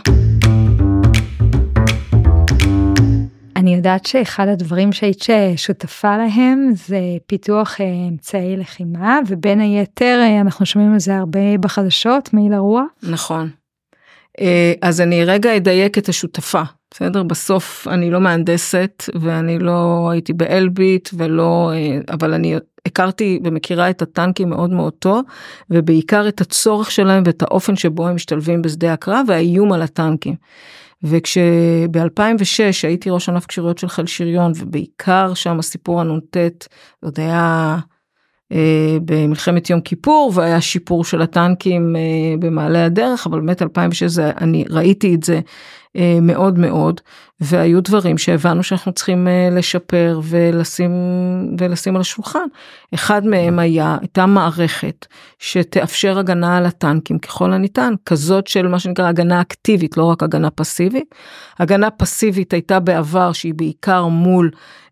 אני 3.57 3.75
יודעת 3.75 4.07
שאחד 4.07 4.49
הדברים 4.49 4.93
שהיית 4.93 5.25
שותפה 5.57 6.17
להם 6.17 6.71
זה 6.75 7.01
פיתוח 7.27 7.81
אמצעי 8.11 8.57
לחימה 8.57 9.19
ובין 9.27 9.61
היתר 9.61 10.21
אנחנו 10.41 10.67
שומעים 10.67 10.93
על 10.93 10.99
זה 11.01 11.17
הרבה 11.17 11.59
בחדשות 11.61 12.35
מעיל 12.35 12.53
הרוח. 12.53 12.87
נכון. 13.03 13.51
אז 14.83 15.01
אני 15.01 15.25
רגע 15.25 15.57
אדייק 15.57 15.99
את 15.99 16.09
השותפה 16.09 16.63
בסדר 16.91 17.23
בסוף 17.23 17.89
אני 17.91 18.11
לא 18.11 18.21
מהנדסת 18.21 19.03
ואני 19.21 19.59
לא 19.59 20.09
הייתי 20.13 20.33
באלביט 20.33 21.09
ולא 21.13 21.73
אבל 22.11 22.35
אני 22.35 22.57
הכרתי 22.87 23.41
ומכירה 23.45 23.91
את 23.91 24.03
הטנקים 24.03 24.51
מאוד 24.51 24.71
מאוד 24.71 24.93
טוב 24.93 25.25
ובעיקר 25.71 26.29
את 26.29 26.41
הצורך 26.41 26.91
שלהם 26.91 27.23
ואת 27.27 27.43
האופן 27.43 27.77
שבו 27.77 28.09
הם 28.09 28.15
משתלבים 28.15 28.63
בשדה 28.63 28.93
הקרב 28.93 29.25
והאיום 29.29 29.73
על 29.73 29.83
הטנקים. 29.83 30.35
וכשב-2006 31.03 32.59
הייתי 32.83 33.11
ראש 33.11 33.29
ענף 33.29 33.47
כשירויות 33.47 33.79
של 33.79 33.89
חיל 33.89 34.07
שריון 34.07 34.53
ובעיקר 34.57 35.35
שם 35.35 35.59
הסיפור 35.59 36.01
הנ"ט 36.01 36.37
עוד 37.03 37.21
היה 37.21 37.77
אה, 37.77 37.79
במלחמת 39.05 39.71
יום 39.71 39.81
כיפור 39.81 40.33
והיה 40.35 40.61
שיפור 40.61 41.05
של 41.05 41.23
הטנקים 41.23 41.97
אה, 41.97 42.01
במעלה 42.39 42.85
הדרך 42.85 43.27
אבל 43.27 43.41
באמת 43.41 43.63
2006 43.63 44.19
אני 44.19 44.65
ראיתי 44.71 45.15
את 45.15 45.23
זה 45.23 45.41
אה, 45.97 46.19
מאוד 46.23 46.59
מאוד 46.59 47.01
והיו 47.41 47.83
דברים 47.83 48.19
שהבנו 48.19 48.63
שאנחנו 48.63 48.93
צריכים 48.93 49.29
אה, 49.29 49.49
לשפר 49.53 50.21
ולשים 50.25 50.91
ולשים 51.59 51.95
על 51.95 52.01
השולחן. 52.01 52.47
אחד 52.95 53.27
מהם 53.27 53.59
היה 53.59 53.97
הייתה 54.01 54.27
מערכת 54.27 55.07
שתאפשר 55.39 56.19
הגנה 56.19 56.57
על 56.57 56.67
הטנקים 56.67 57.19
ככל 57.19 57.53
הניתן 57.53 57.95
כזאת 58.07 58.47
של 58.47 58.69
מה 58.69 58.79
שנקרא 58.79 59.09
הגנה 59.09 59.41
אקטיבית 59.41 59.97
לא 59.97 60.05
רק 60.05 60.23
הגנה 60.23 60.51
פסיבית. 60.51 61.15
הגנה 61.59 61.91
פסיבית 61.91 62.53
הייתה 62.53 62.81
בעבר 62.81 63.33
שהיא 63.33 63.55
בעיקר 63.55 64.07
מול 64.07 64.51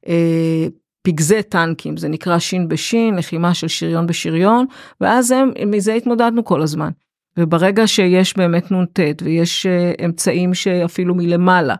אה, 0.08 0.66
פגזי 1.06 1.42
טנקים 1.42 1.96
זה 1.96 2.08
נקרא 2.08 2.38
שין 2.38 2.68
בשין 2.68 3.16
לחימה 3.16 3.54
של 3.54 3.68
שריון 3.68 4.06
בשריון 4.06 4.66
ואז 5.00 5.30
הם 5.30 5.50
מזה 5.66 5.94
התמודדנו 5.94 6.44
כל 6.44 6.62
הזמן. 6.62 6.90
וברגע 7.38 7.86
שיש 7.86 8.36
באמת 8.36 8.72
נ"ט 8.72 9.00
ויש 9.22 9.66
אמצעים 10.04 10.54
שאפילו 10.54 11.14
מלמעלה 11.14 11.74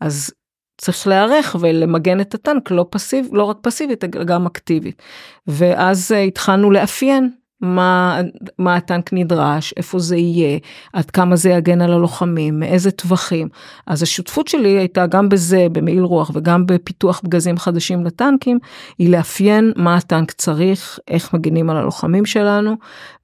אז 0.00 0.30
צריך 0.78 1.06
להיערך 1.06 1.56
ולמגן 1.60 2.20
את 2.20 2.34
הטנק 2.34 2.70
לא 2.70 2.86
פסיב 2.90 3.28
לא 3.32 3.44
רק 3.44 3.56
פסיבית 3.62 4.04
גם 4.04 4.46
אקטיבית 4.46 5.02
ואז 5.46 6.12
התחלנו 6.12 6.70
לאפיין 6.70 7.30
מה, 7.60 8.20
מה 8.58 8.76
הטנק 8.76 9.12
נדרש, 9.12 9.74
איפה 9.76 9.98
זה 9.98 10.16
יהיה, 10.16 10.58
עד 10.92 11.10
כמה 11.10 11.36
זה 11.36 11.50
יגן 11.50 11.80
על 11.80 11.92
הלוחמים, 11.92 12.60
מאיזה 12.60 12.90
טווחים. 12.90 13.48
אז 13.86 14.02
השותפות 14.02 14.48
שלי 14.48 14.68
הייתה 14.68 15.06
גם 15.06 15.28
בזה, 15.28 15.66
במעיל 15.72 16.02
רוח 16.02 16.30
וגם 16.34 16.66
בפיתוח 16.66 17.20
פגזים 17.20 17.58
חדשים 17.58 18.04
לטנקים, 18.04 18.58
היא 18.98 19.10
לאפיין 19.10 19.72
מה 19.76 19.96
הטנק 19.96 20.32
צריך, 20.32 20.98
איך 21.08 21.34
מגינים 21.34 21.70
על 21.70 21.76
הלוחמים 21.76 22.26
שלנו, 22.26 22.76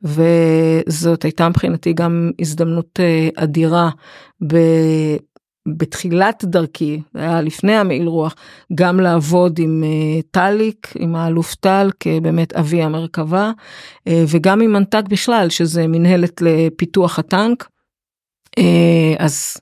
וזאת 0.03 1.23
הייתה 1.23 1.49
מבחינתי 1.49 1.93
גם 1.93 2.31
הזדמנות 2.41 3.01
אדירה 3.37 3.91
ב... 4.47 4.57
בתחילת 5.69 6.45
דרכי, 6.45 7.01
זה 7.15 7.21
היה 7.21 7.43
לפני 7.43 7.73
המעיל 7.73 8.07
רוח, 8.07 8.35
גם 8.75 9.01
לעבוד 9.01 9.59
עם 9.59 9.85
uh, 9.85 10.23
טליק, 10.31 10.93
עם 10.99 11.17
האלוף 11.17 11.55
טל 11.55 11.91
כבאמת 12.01 12.53
אבי 12.53 12.83
המרכבה, 12.83 13.53
uh, 14.09 14.13
וגם 14.29 14.61
עם 14.61 14.73
מנת"ק 14.73 15.05
בכלל, 15.09 15.49
שזה 15.49 15.87
מנהלת 15.87 16.43
לפיתוח 16.43 17.19
הטנק. 17.19 17.69
אז 19.19 19.57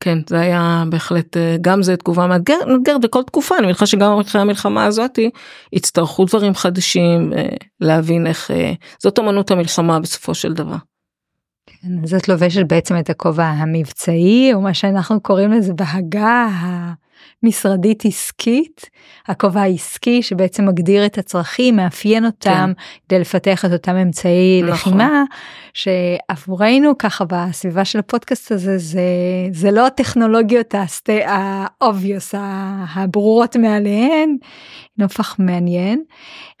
כן, 0.00 0.18
זה 0.28 0.40
היה 0.40 0.84
בהחלט, 0.88 1.36
גם 1.60 1.82
זה 1.82 1.96
תגובה 1.96 2.26
מאתגרת 2.26 3.00
בכל 3.02 3.22
תקופה, 3.22 3.58
אני 3.58 3.66
מניחה 3.66 3.86
שגם 3.86 4.18
אחרי 4.20 4.40
המלחמה 4.40 4.84
הזאתי 4.84 5.30
יצטרכו 5.72 6.24
דברים 6.24 6.54
חדשים, 6.54 7.32
להבין 7.80 8.26
איך, 8.26 8.50
זאת 9.02 9.18
אמנות 9.18 9.50
המלחמה 9.50 10.00
בסופו 10.00 10.34
של 10.34 10.52
דבר. 10.52 10.76
כן, 11.68 11.88
אז 12.04 12.14
את 12.14 12.28
לובשת 12.28 12.66
בעצם 12.66 12.98
את 12.98 13.10
הכובע 13.10 13.44
המבצעי 13.44 14.50
או 14.54 14.60
מה 14.60 14.74
שאנחנו 14.74 15.20
קוראים 15.20 15.52
לזה 15.52 15.72
בהגה 15.74 16.48
המשרדית 17.42 18.04
עסקית 18.04 18.90
הכובע 19.26 19.60
העסקי 19.60 20.22
שבעצם 20.22 20.66
מגדיר 20.66 21.06
את 21.06 21.18
הצרכים 21.18 21.76
מאפיין 21.76 22.26
אותם 22.26 22.72
כן. 22.76 22.82
כדי 23.08 23.18
לפתח 23.18 23.64
את 23.64 23.72
אותם 23.72 23.96
אמצעי 23.96 24.62
נכון. 24.62 24.72
לחימה 24.74 25.22
שעבורנו 25.74 26.98
ככה 26.98 27.24
בסביבה 27.28 27.84
של 27.84 27.98
הפודקאסט 27.98 28.52
הזה 28.52 28.78
זה 28.78 29.02
זה 29.52 29.70
לא 29.70 29.86
הטכנולוגיות 29.86 30.74
ה 31.26 31.39
obvious 31.39 32.34
הברורות 32.94 33.56
מעליהן 33.56 34.36
נופח 34.98 35.36
מעניין. 35.38 36.02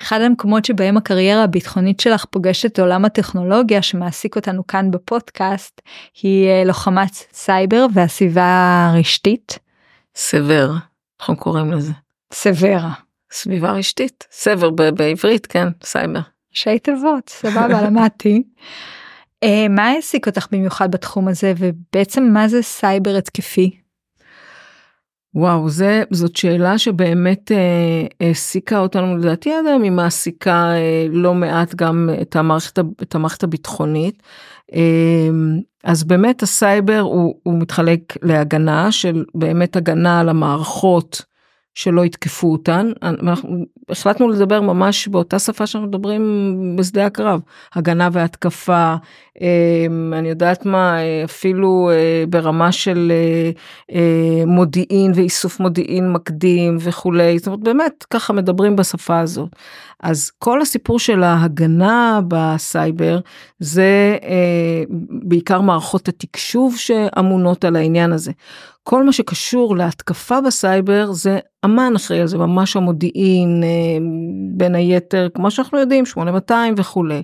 אחד 0.02 0.20
המקומות 0.20 0.64
שבהם 0.64 0.96
הקריירה 0.96 1.44
הביטחונית 1.44 2.00
שלך 2.00 2.24
פוגשת 2.24 2.78
עולם 2.78 3.04
הטכנולוגיה 3.04 3.82
שמעסיק 3.82 4.36
אותנו 4.36 4.66
כאן 4.66 4.90
בפודקאסט 4.90 5.80
היא 6.22 6.48
אה, 6.48 6.64
לוחמת 6.64 7.14
סייבר 7.32 7.86
והסביבה 7.94 8.88
הרשתית. 8.92 9.67
סב"ר 10.18 10.70
אנחנו 11.20 11.36
קוראים 11.36 11.72
לזה. 11.72 11.92
סב"ר. 12.32 12.92
סביבה 13.32 13.72
רשתית 13.72 14.26
סב"ר 14.30 14.70
בעברית 14.70 15.46
כן 15.46 15.68
סייבר. 15.82 16.20
ראשי 16.52 16.78
תיבות 16.78 17.28
סבבה 17.28 17.82
למדתי. 17.86 18.42
אה, 19.42 19.68
מה 19.68 19.92
אה, 19.92 19.94
העסיק 19.94 20.26
אותך 20.26 20.46
במיוחד 20.52 20.90
בתחום 20.90 21.28
הזה 21.28 21.52
ובעצם 21.58 22.22
מה 22.32 22.48
זה 22.48 22.62
סייבר 22.62 23.16
התקפי? 23.16 23.70
וואו, 25.34 25.68
זה, 25.68 26.02
זאת 26.10 26.36
שאלה 26.36 26.78
שבאמת 26.78 27.52
אה, 27.52 28.26
העסיקה 28.26 28.78
אותנו, 28.78 29.16
לדעתי 29.16 29.52
עד 29.52 29.66
היום 29.66 29.82
היא 29.82 29.92
מעסיקה 29.92 30.70
אה, 30.72 31.06
לא 31.10 31.34
מעט 31.34 31.74
גם 31.74 32.10
את 32.22 32.36
המערכת, 32.36 32.78
את 32.78 33.14
המערכת 33.14 33.42
הביטחונית. 33.42 34.22
אה, 34.74 35.28
אז 35.84 36.04
באמת 36.04 36.42
הסייבר 36.42 36.98
הוא, 37.00 37.34
הוא 37.42 37.58
מתחלק 37.60 38.00
להגנה 38.22 38.92
של 38.92 39.24
באמת 39.34 39.76
הגנה 39.76 40.20
על 40.20 40.28
המערכות 40.28 41.22
שלא 41.74 42.04
יתקפו 42.04 42.52
אותן. 42.52 42.92
אנחנו 43.02 43.66
החלטנו 43.90 44.28
לדבר 44.28 44.60
ממש 44.60 45.08
באותה 45.08 45.38
שפה 45.38 45.66
שאנחנו 45.66 45.88
מדברים 45.88 46.22
בשדה 46.78 47.06
הקרב, 47.06 47.40
הגנה 47.74 48.08
והתקפה, 48.12 48.94
אמ, 49.40 50.14
אני 50.14 50.28
יודעת 50.28 50.66
מה, 50.66 50.96
אפילו 51.24 51.90
אה, 51.92 52.24
ברמה 52.28 52.72
של 52.72 53.12
אה, 53.14 53.50
אה, 53.94 54.46
מודיעין 54.46 55.12
ואיסוף 55.14 55.60
מודיעין 55.60 56.12
מקדים 56.12 56.76
וכולי, 56.80 57.38
זאת 57.38 57.46
אומרת 57.46 57.60
באמת 57.60 58.04
ככה 58.10 58.32
מדברים 58.32 58.76
בשפה 58.76 59.20
הזאת. 59.20 59.48
אז 60.02 60.30
כל 60.38 60.62
הסיפור 60.62 60.98
של 60.98 61.22
ההגנה 61.22 62.20
בסייבר 62.28 63.20
זה 63.58 64.16
בעיקר 65.22 65.60
מערכות 65.60 66.08
התקשוב 66.08 66.76
שאמונות 66.76 67.64
על 67.64 67.76
העניין 67.76 68.12
הזה. 68.12 68.32
כל 68.82 69.04
מה 69.04 69.12
שקשור 69.12 69.76
להתקפה 69.76 70.40
בסייבר 70.40 71.12
זה 71.12 71.38
אמ"ן 71.64 71.92
אחראי 71.96 72.20
על 72.20 72.26
זה 72.26 72.38
ממש 72.38 72.76
המודיעין 72.76 73.62
בין 74.56 74.74
היתר 74.74 75.28
כמו 75.34 75.50
שאנחנו 75.50 75.78
יודעים 75.78 76.06
8200 76.06 76.74
וכולי. 76.76 77.22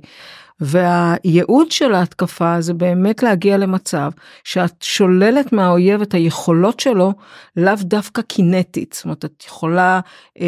והייעוד 0.60 1.70
של 1.70 1.94
ההתקפה 1.94 2.60
זה 2.60 2.74
באמת 2.74 3.22
להגיע 3.22 3.56
למצב 3.56 4.10
שאת 4.44 4.82
שוללת 4.82 5.52
מהאויב 5.52 6.02
את 6.02 6.14
היכולות 6.14 6.80
שלו 6.80 7.12
לאו 7.56 7.74
דווקא 7.80 8.22
קינטית 8.22 8.92
זאת 8.92 9.04
אומרת 9.04 9.24
את 9.24 9.44
יכולה 9.46 10.00
אה, 10.40 10.46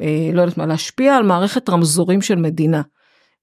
אה, 0.00 0.30
לא 0.34 0.40
יודעת 0.40 0.58
מה 0.58 0.66
להשפיע 0.66 1.16
על 1.16 1.22
מערכת 1.22 1.68
רמזורים 1.68 2.22
של 2.22 2.36
מדינה. 2.36 2.82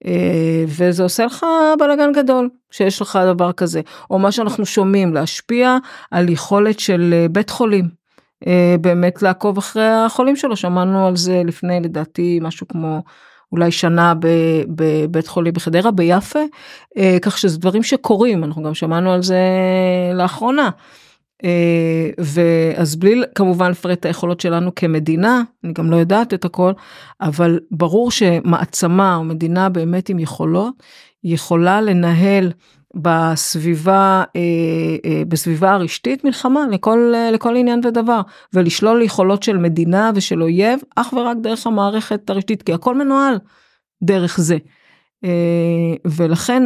אה, 0.05 0.63
וזה 0.67 1.03
עושה 1.03 1.25
לך 1.25 1.45
בלאגן 1.79 2.11
גדול 2.11 2.49
שיש 2.71 3.01
לך 3.01 3.19
דבר 3.25 3.51
כזה 3.51 3.81
או 4.11 4.19
מה 4.19 4.31
שאנחנו 4.31 4.65
שומעים 4.65 5.13
להשפיע 5.13 5.77
על 6.11 6.29
יכולת 6.29 6.79
של 6.79 7.13
אה, 7.13 7.27
בית 7.31 7.49
חולים 7.49 7.85
אה, 7.85 7.89
באמת 8.81 9.21
לעקוב 9.21 9.57
אחרי 9.57 9.87
החולים 9.87 10.35
שלו 10.35 10.55
שמענו 10.55 11.07
על 11.07 11.15
זה 11.15 11.41
לפני 11.45 11.79
לדעתי 11.79 12.39
משהו 12.41 12.67
כמו 12.67 13.03
אולי 13.51 13.71
שנה 13.71 14.13
בבית 14.67 15.27
חולים 15.27 15.53
בחדרה 15.53 15.91
ביפה 15.91 16.39
כך 17.21 17.37
שזה 17.37 17.59
דברים 17.59 17.83
שקורים 17.83 18.43
אנחנו 18.43 18.63
גם 18.63 18.73
שמענו 18.73 19.11
על 19.11 19.23
זה 19.23 19.39
לאחרונה. 20.13 20.69
אה, 21.43 22.09
ואז 22.17 22.95
בלי 22.95 23.21
כמובן 23.35 23.71
לפרט 23.71 23.99
את 23.99 24.05
היכולות 24.05 24.39
שלנו 24.39 24.75
כמדינה, 24.75 25.41
אני 25.63 25.73
גם 25.73 25.91
לא 25.91 25.95
יודעת 25.95 26.33
את 26.33 26.45
הכל, 26.45 26.71
אבל 27.21 27.59
ברור 27.71 28.11
שמעצמה 28.11 29.15
או 29.15 29.23
מדינה 29.23 29.69
באמת 29.69 30.09
עם 30.09 30.19
יכולות, 30.19 30.73
יכולה 31.23 31.81
לנהל 31.81 32.51
בסביבה, 32.95 34.23
אה, 34.35 34.41
אה, 35.05 35.23
בסביבה 35.27 35.71
הרשתית 35.71 36.23
מלחמה 36.23 36.67
לכל, 36.71 37.13
לכל 37.33 37.55
עניין 37.55 37.81
ודבר, 37.83 38.21
ולשלול 38.53 39.01
יכולות 39.01 39.43
של 39.43 39.57
מדינה 39.57 40.11
ושל 40.15 40.43
אויב 40.43 40.79
אך 40.95 41.13
ורק 41.13 41.37
דרך 41.41 41.67
המערכת 41.67 42.29
הרשתית, 42.29 42.63
כי 42.63 42.73
הכל 42.73 42.95
מנוהל 42.95 43.39
דרך 44.03 44.39
זה. 44.39 44.57
ולכן 46.05 46.63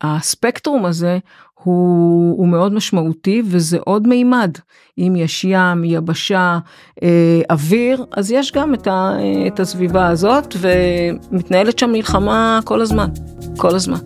הספקטרום 0.00 0.84
הזה 0.84 1.18
הוא, 1.62 2.38
הוא 2.38 2.48
מאוד 2.48 2.72
משמעותי 2.72 3.42
וזה 3.44 3.78
עוד 3.84 4.08
מימד. 4.08 4.50
אם 4.98 5.14
יש 5.16 5.44
ים, 5.44 5.84
יבשה, 5.84 6.58
אה, 7.02 7.40
אוויר, 7.50 8.04
אז 8.12 8.30
יש 8.30 8.52
גם 8.52 8.74
את, 8.74 8.86
ה, 8.86 9.12
את 9.46 9.60
הסביבה 9.60 10.06
הזאת 10.06 10.54
ומתנהלת 10.60 11.78
שם 11.78 11.92
מלחמה 11.92 12.60
כל 12.64 12.80
הזמן, 12.80 13.08
כל 13.56 13.74
הזמן. 13.74 13.98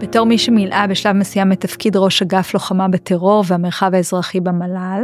בתור 0.00 0.26
מי 0.26 0.38
שמילאה 0.38 0.86
בשלב 0.86 1.16
מסוים 1.16 1.52
את 1.52 1.60
תפקיד 1.60 1.96
ראש 1.96 2.22
אגף 2.22 2.54
לוחמה 2.54 2.88
בטרור 2.88 3.44
והמרחב 3.46 3.94
האזרחי 3.94 4.40
במל"ל, 4.40 5.02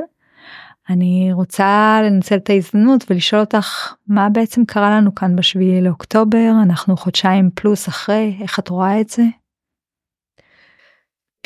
אני 0.90 1.30
רוצה 1.32 2.00
לנצל 2.04 2.36
את 2.36 2.50
ההזדמנות 2.50 3.04
ולשאול 3.10 3.40
אותך 3.40 3.94
מה 4.06 4.28
בעצם 4.28 4.64
קרה 4.64 4.90
לנו 4.90 5.14
כאן 5.14 5.36
בשביעי 5.36 5.80
לאוקטובר 5.80 6.50
אנחנו 6.62 6.96
חודשיים 6.96 7.50
פלוס 7.54 7.88
אחרי 7.88 8.36
איך 8.42 8.58
את 8.58 8.68
רואה 8.68 9.00
את 9.00 9.08
זה? 9.08 9.22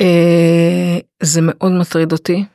אה, 0.01 0.99
זה 1.23 1.41
מאוד 1.43 1.71
מטריד 1.71 2.11
אותי. 2.11 2.45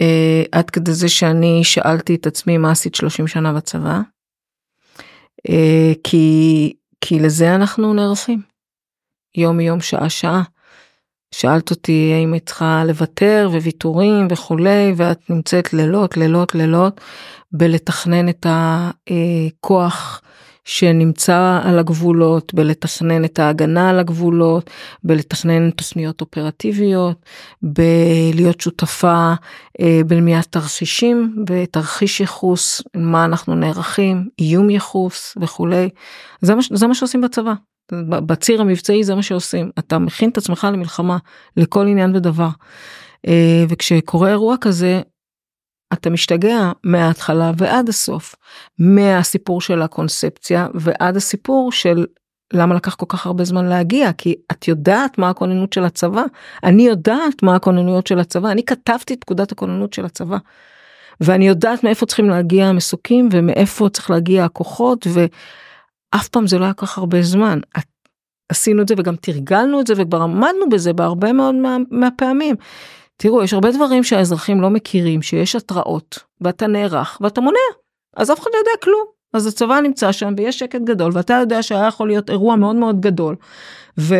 אה, 0.00 0.42
עד 0.52 0.70
כדי 0.70 0.92
זה 0.92 1.08
שאני 1.08 1.60
שאלתי 1.64 2.14
את 2.14 2.26
עצמי 2.26 2.58
מה 2.58 2.70
עשית 2.70 2.94
30 2.94 3.26
שנה 3.26 3.52
בצבא. 3.52 4.00
אה, 5.48 5.92
כי 6.04 6.72
כי 7.00 7.18
לזה 7.18 7.54
אנחנו 7.54 7.94
נערכים. 7.94 8.42
יום 9.36 9.60
יום 9.60 9.80
שעה 9.80 10.10
שעה. 10.10 10.42
שאלת 11.32 11.70
אותי 11.70 12.12
האם 12.14 12.32
היא 12.32 12.40
צריכה 12.46 12.84
לוותר 12.86 13.48
וויתורים 13.52 14.26
וכולי 14.30 14.92
ואת 14.96 15.30
נמצאת 15.30 15.72
לילות 15.72 16.16
לילות 16.16 16.54
לילות 16.54 17.00
בלתכנן 17.52 18.28
את 18.28 18.46
הכוח 18.50 20.22
שנמצא 20.64 21.60
על 21.64 21.78
הגבולות 21.78 22.54
בלתכנן 22.54 23.24
את 23.24 23.38
ההגנה 23.38 23.90
על 23.90 23.98
הגבולות 23.98 24.70
בלתכנן 25.04 25.70
תוכניות 25.70 26.20
אופרטיביות 26.20 27.26
בלהיות 27.62 28.60
שותפה 28.60 29.32
אה, 29.80 30.00
בלמיית 30.06 30.46
תרחישים 30.50 31.36
בתרחיש 31.44 32.20
ייחוס 32.20 32.82
מה 32.96 33.24
אנחנו 33.24 33.54
נערכים 33.54 34.28
איום 34.38 34.70
ייחוס 34.70 35.34
וכולי. 35.40 35.88
זה 36.40 36.54
מה, 36.54 36.62
זה 36.70 36.86
מה 36.86 36.94
שעושים 36.94 37.20
בצבא 37.20 37.52
בציר 38.08 38.60
המבצעי 38.60 39.04
זה 39.04 39.14
מה 39.14 39.22
שעושים 39.22 39.70
אתה 39.78 39.98
מכין 39.98 40.30
את 40.30 40.38
עצמך 40.38 40.66
למלחמה 40.72 41.18
לכל 41.56 41.86
עניין 41.86 42.16
ודבר. 42.16 42.48
אה, 43.28 43.64
וכשקורה 43.68 44.28
אירוע 44.28 44.56
כזה 44.60 45.00
אתה 45.92 46.10
משתגע 46.10 46.72
מההתחלה 46.84 47.52
ועד 47.56 47.88
הסוף 47.88 48.34
מהסיפור 48.78 49.60
של 49.60 49.82
הקונספציה 49.82 50.68
ועד 50.74 51.16
הסיפור 51.16 51.72
של 51.72 52.06
למה 52.52 52.74
לקח 52.74 52.94
כל 52.94 53.06
כך 53.08 53.26
הרבה 53.26 53.44
זמן 53.44 53.64
להגיע 53.64 54.12
כי 54.12 54.34
את 54.52 54.68
יודעת 54.68 55.18
מה 55.18 55.30
הכוננות 55.30 55.72
של 55.72 55.84
הצבא 55.84 56.22
אני 56.64 56.82
יודעת 56.82 57.42
מה 57.42 57.56
הכוננויות 57.56 58.06
של 58.06 58.18
הצבא 58.18 58.50
אני 58.50 58.64
כתבתי 58.64 59.14
את 59.14 59.18
פקודת 59.20 59.52
הכוננות 59.52 59.92
של 59.92 60.04
הצבא. 60.04 60.36
ואני 61.20 61.48
יודעת 61.48 61.84
מאיפה 61.84 62.06
צריכים 62.06 62.30
להגיע 62.30 62.66
המסוקים 62.66 63.28
ומאיפה 63.32 63.88
צריך 63.88 64.10
להגיע 64.10 64.44
הכוחות 64.44 65.06
ו... 65.10 65.26
אף 66.14 66.28
פעם 66.28 66.46
זה 66.46 66.58
לא 66.58 66.64
היה 66.64 66.74
כך 66.74 66.98
הרבה 66.98 67.22
זמן. 67.22 67.58
עשינו 68.48 68.82
את 68.82 68.88
זה 68.88 68.94
וגם 68.98 69.16
תרגלנו 69.16 69.80
את 69.80 69.86
זה 69.86 69.94
וכבר 69.96 70.22
עמדנו 70.22 70.68
בזה 70.70 70.92
בהרבה 70.92 71.32
מאוד 71.32 71.54
מה, 71.54 71.76
מהפעמים. 71.90 72.56
תראו, 73.16 73.42
יש 73.42 73.52
הרבה 73.52 73.70
דברים 73.72 74.04
שהאזרחים 74.04 74.60
לא 74.60 74.70
מכירים, 74.70 75.22
שיש 75.22 75.56
התראות, 75.56 76.18
ואתה 76.40 76.66
נערך, 76.66 77.18
ואתה 77.20 77.40
מונע. 77.40 77.58
אז 78.16 78.30
אף 78.30 78.40
אחד 78.40 78.50
לא 78.54 78.58
יודע 78.58 78.70
כלום. 78.82 79.04
אז 79.34 79.46
הצבא 79.46 79.80
נמצא 79.80 80.12
שם 80.12 80.34
ויש 80.36 80.58
שקט 80.58 80.80
גדול, 80.80 81.10
ואתה 81.14 81.34
יודע 81.34 81.62
שהיה 81.62 81.86
יכול 81.86 82.08
להיות 82.08 82.30
אירוע 82.30 82.56
מאוד 82.56 82.76
מאוד 82.76 83.00
גדול. 83.00 83.36
ו... 83.98 84.14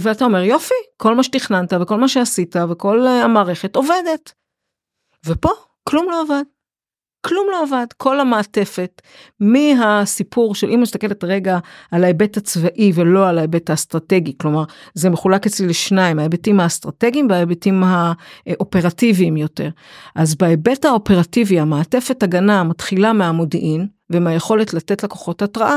ואתה 0.00 0.24
אומר, 0.24 0.42
יופי, 0.42 0.74
כל 0.96 1.14
מה 1.14 1.22
שתכננת 1.22 1.72
וכל 1.80 1.96
מה 1.96 2.08
שעשית 2.08 2.56
וכל 2.70 3.06
המערכת 3.06 3.76
עובדת. 3.76 4.32
ופה, 5.26 5.50
כלום 5.88 6.06
לא 6.10 6.20
עבד. 6.20 6.42
כלום 7.26 7.46
לא 7.50 7.62
עבד, 7.62 7.86
כל 7.96 8.20
המעטפת, 8.20 9.02
מהסיפור 9.40 10.54
של 10.54 10.70
אם 10.70 10.80
מסתכלת 10.80 11.24
רגע 11.24 11.58
על 11.90 12.04
ההיבט 12.04 12.36
הצבאי 12.36 12.92
ולא 12.94 13.28
על 13.28 13.38
ההיבט 13.38 13.70
האסטרטגי, 13.70 14.32
כלומר 14.38 14.64
זה 14.94 15.10
מחולק 15.10 15.46
אצלי 15.46 15.66
לשניים, 15.66 16.18
ההיבטים 16.18 16.60
האסטרטגיים 16.60 17.26
וההיבטים 17.30 17.82
האופרטיביים 17.84 19.36
יותר. 19.36 19.68
אז 20.14 20.34
בהיבט 20.34 20.84
האופרטיבי 20.84 21.60
המעטפת 21.60 22.22
הגנה 22.22 22.64
מתחילה 22.64 23.12
מהמודיעין 23.12 23.86
ומהיכולת 24.10 24.74
לתת 24.74 25.04
לקוחות 25.04 25.42
התראה. 25.42 25.76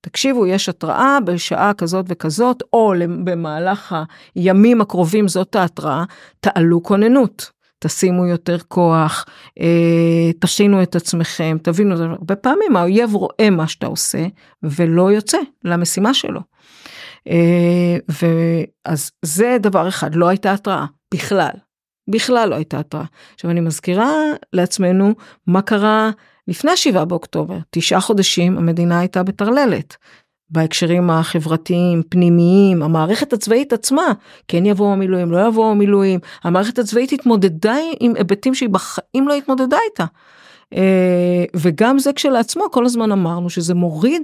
תקשיבו, 0.00 0.46
יש 0.46 0.68
התראה 0.68 1.18
בשעה 1.24 1.74
כזאת 1.74 2.06
וכזאת, 2.08 2.62
או 2.72 2.92
במהלך 3.24 3.96
הימים 4.34 4.80
הקרובים 4.80 5.28
זאת 5.28 5.56
ההתראה, 5.56 6.04
תעלו 6.40 6.82
כוננות. 6.82 7.57
תשימו 7.78 8.26
יותר 8.26 8.58
כוח, 8.68 9.24
אה, 9.60 10.32
תכינו 10.38 10.82
את 10.82 10.96
עצמכם, 10.96 11.56
תבינו, 11.62 11.94
הרבה 12.02 12.36
פעמים 12.36 12.76
האויב 12.76 13.14
רואה 13.14 13.50
מה 13.50 13.68
שאתה 13.68 13.86
עושה 13.86 14.26
ולא 14.62 15.12
יוצא 15.12 15.38
למשימה 15.64 16.14
שלו. 16.14 16.40
אה, 17.28 17.96
ואז 18.08 19.10
זה 19.24 19.56
דבר 19.60 19.88
אחד, 19.88 20.14
לא 20.14 20.28
הייתה 20.28 20.52
התראה, 20.52 20.86
בכלל, 21.14 21.52
בכלל 22.10 22.48
לא 22.48 22.54
הייתה 22.54 22.78
התראה. 22.78 23.04
עכשיו 23.34 23.50
אני 23.50 23.60
מזכירה 23.60 24.12
לעצמנו 24.52 25.14
מה 25.46 25.62
קרה 25.62 26.10
לפני 26.48 26.76
7 26.76 27.04
באוקטובר, 27.04 27.58
תשעה 27.70 28.00
חודשים 28.00 28.58
המדינה 28.58 28.98
הייתה 28.98 29.22
בטרללת. 29.22 29.96
בהקשרים 30.50 31.10
החברתיים, 31.10 32.02
פנימיים, 32.08 32.82
המערכת 32.82 33.32
הצבאית 33.32 33.72
עצמה, 33.72 34.12
כן 34.48 34.66
יבואו 34.66 34.92
המילואים, 34.92 35.30
לא 35.30 35.46
יבואו 35.46 35.70
המילואים, 35.70 36.20
המערכת 36.42 36.78
הצבאית 36.78 37.12
התמודדה 37.12 37.76
עם 38.00 38.14
היבטים 38.16 38.54
שהיא 38.54 38.68
בחיים 38.68 39.28
לא 39.28 39.34
התמודדה 39.34 39.76
איתה. 39.90 40.04
אה, 40.74 41.44
וגם 41.56 41.98
זה 41.98 42.12
כשלעצמו 42.12 42.70
כל 42.70 42.84
הזמן 42.84 43.12
אמרנו 43.12 43.50
שזה 43.50 43.74
מוריד 43.74 44.22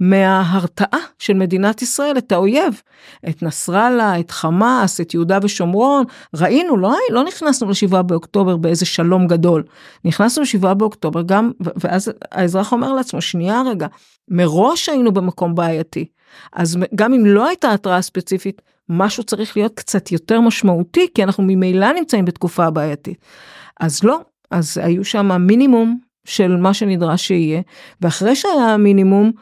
מההרתעה 0.00 0.98
של 1.18 1.34
מדינת 1.34 1.82
ישראל 1.82 2.18
את 2.18 2.32
האויב, 2.32 2.82
את 3.28 3.42
נסראללה, 3.42 4.20
את 4.20 4.30
חמאס, 4.30 5.00
את 5.00 5.14
יהודה 5.14 5.38
ושומרון, 5.42 6.04
ראינו, 6.34 6.76
לא, 6.76 6.94
לא 7.10 7.24
נכנסנו 7.24 7.70
לשבעה 7.70 8.02
באוקטובר 8.02 8.56
באיזה 8.56 8.86
שלום 8.86 9.26
גדול, 9.26 9.62
נכנסנו 10.04 10.42
לשבעה 10.42 10.74
באוקטובר 10.74 11.22
גם, 11.22 11.50
ואז 11.60 12.12
האזרח 12.32 12.72
אומר 12.72 12.92
לעצמו, 12.92 13.20
שנייה 13.20 13.62
רגע, 13.66 13.86
מראש 14.28 14.88
היינו 14.88 15.12
במקום 15.12 15.54
בעייתי, 15.54 16.06
אז 16.52 16.78
גם 16.94 17.14
אם 17.14 17.26
לא 17.26 17.46
הייתה 17.46 17.72
התראה 17.72 18.02
ספציפית, 18.02 18.62
משהו 18.88 19.24
צריך 19.24 19.56
להיות 19.56 19.72
קצת 19.74 20.12
יותר 20.12 20.40
משמעותי, 20.40 21.06
כי 21.14 21.22
אנחנו 21.22 21.44
ממילא 21.46 21.92
נמצאים 21.92 22.24
בתקופה 22.24 22.70
בעייתית. 22.70 23.18
אז 23.80 24.04
לא, 24.04 24.20
אז 24.54 24.78
היו 24.78 25.04
שם 25.04 25.46
מינימום 25.46 25.98
של 26.24 26.56
מה 26.56 26.74
שנדרש 26.74 27.26
שיהיה, 27.26 27.60
ואחרי 28.00 28.36
שהיה 28.36 28.74
המינימום, 28.74 29.32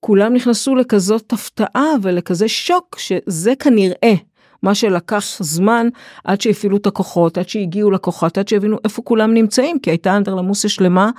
כולם 0.00 0.34
נכנסו 0.34 0.74
לכזאת 0.74 1.32
הפתעה 1.32 1.92
ולכזה 2.02 2.48
שוק, 2.48 2.98
שזה 2.98 3.52
כנראה 3.58 4.14
מה 4.62 4.74
שלקח 4.74 5.24
זמן 5.40 5.88
עד 6.24 6.40
שהפעילו 6.40 6.76
את 6.76 6.86
הכוחות, 6.86 7.38
עד 7.38 7.48
שהגיעו 7.48 7.90
לכוחות, 7.90 8.38
עד 8.38 8.48
שהבינו 8.48 8.76
איפה 8.84 9.02
כולם 9.02 9.34
נמצאים, 9.34 9.78
כי 9.78 9.90
הייתה 9.90 10.16
אנדרלמוסיה 10.16 10.70
שלמה 10.70 11.10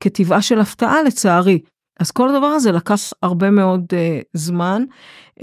כטבעה 0.00 0.42
של 0.42 0.60
הפתעה 0.60 1.02
לצערי. 1.02 1.58
אז 2.00 2.10
כל 2.10 2.28
הדבר 2.28 2.46
הזה 2.46 2.72
לקח 2.72 3.12
הרבה 3.22 3.50
מאוד 3.50 3.84
uh, 3.90 4.24
זמן. 4.34 4.84
Uh, 5.38 5.42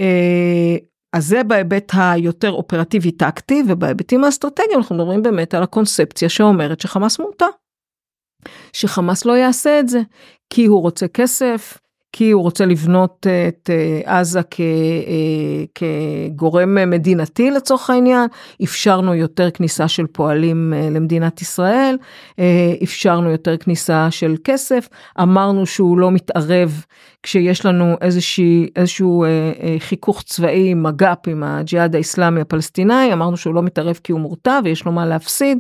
אז 1.14 1.28
זה 1.28 1.44
בהיבט 1.44 1.92
היותר 1.96 2.52
אופרטיבי 2.52 3.12
טקטי 3.12 3.64
ובהיבטים 3.68 4.24
האסטרטגיים 4.24 4.78
אנחנו 4.78 4.96
מדברים 4.96 5.24
באמת 5.24 5.54
על 5.54 5.64
הקונספציה 5.64 6.30
שאומרת 6.30 6.82
שחמאס 6.82 7.20
מורתע. 7.20 7.46
שחמאס 8.74 9.26
לא 9.26 9.38
יעשה 9.38 9.80
את 9.80 9.90
זה 9.90 10.02
כי 10.50 10.66
הוא 10.66 10.82
רוצה 10.82 11.08
כסף, 11.08 11.78
כי 12.12 12.32
הוא 12.32 12.44
רוצה 12.44 12.66
לבנות 12.66 13.28
את 13.48 13.70
אה, 13.70 14.20
עזה 14.20 14.42
כ, 14.52 14.60
אה, 14.60 14.66
כגורם 16.36 16.90
מדינתי 16.90 17.52
לצורך 17.52 17.90
העניין, 17.90 18.28
אפשרנו 18.64 19.16
יותר 19.16 19.52
כניסה 19.52 19.88
של 19.88 20.08
פועלים 20.08 20.74
אה, 20.74 20.90
למדינת 20.90 21.42
ישראל, 21.42 21.98
אפשרנו 22.84 23.30
יותר 23.30 23.58
כניסה 23.58 24.12
של 24.12 24.36
כסף, 24.44 24.90
אמרנו 25.22 25.66
שהוא 25.66 25.98
לא 25.98 26.12
מתערב 26.12 26.84
כשיש 27.24 27.66
לנו 27.66 27.96
איזושהי, 28.02 28.68
איזשהו 28.76 29.26
חיכוך 29.80 30.24
צבאי, 30.24 30.74
מג"פ 30.74 31.28
עם 31.28 31.44
הג'יהאד 31.44 31.96
האיסלאמי 31.96 32.42
הפלסטיני, 32.42 33.14
אמרנו 33.14 33.38
שהוא 33.38 33.56
לא 33.56 33.64
מתערב 33.64 34.00
כי 34.04 34.12
הוא 34.12 34.22
מורתע 34.22 34.60
ויש 34.64 34.86
לו 34.86 34.92
מה 34.92 35.06
להפסיד, 35.06 35.58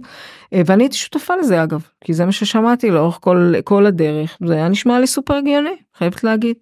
ואני 0.51 0.83
הייתי 0.83 0.97
שותפה 0.97 1.35
לזה 1.35 1.63
אגב, 1.63 1.87
כי 2.03 2.13
זה 2.13 2.25
מה 2.25 2.31
ששמעתי 2.31 2.91
לאורך 2.91 3.17
כל, 3.21 3.53
כל 3.63 3.85
הדרך, 3.85 4.37
זה 4.45 4.53
היה 4.53 4.67
נשמע 4.69 4.99
לי 4.99 5.07
סופר 5.07 5.33
הגיוני, 5.33 5.75
חייבת 5.97 6.23
להגיד. 6.23 6.55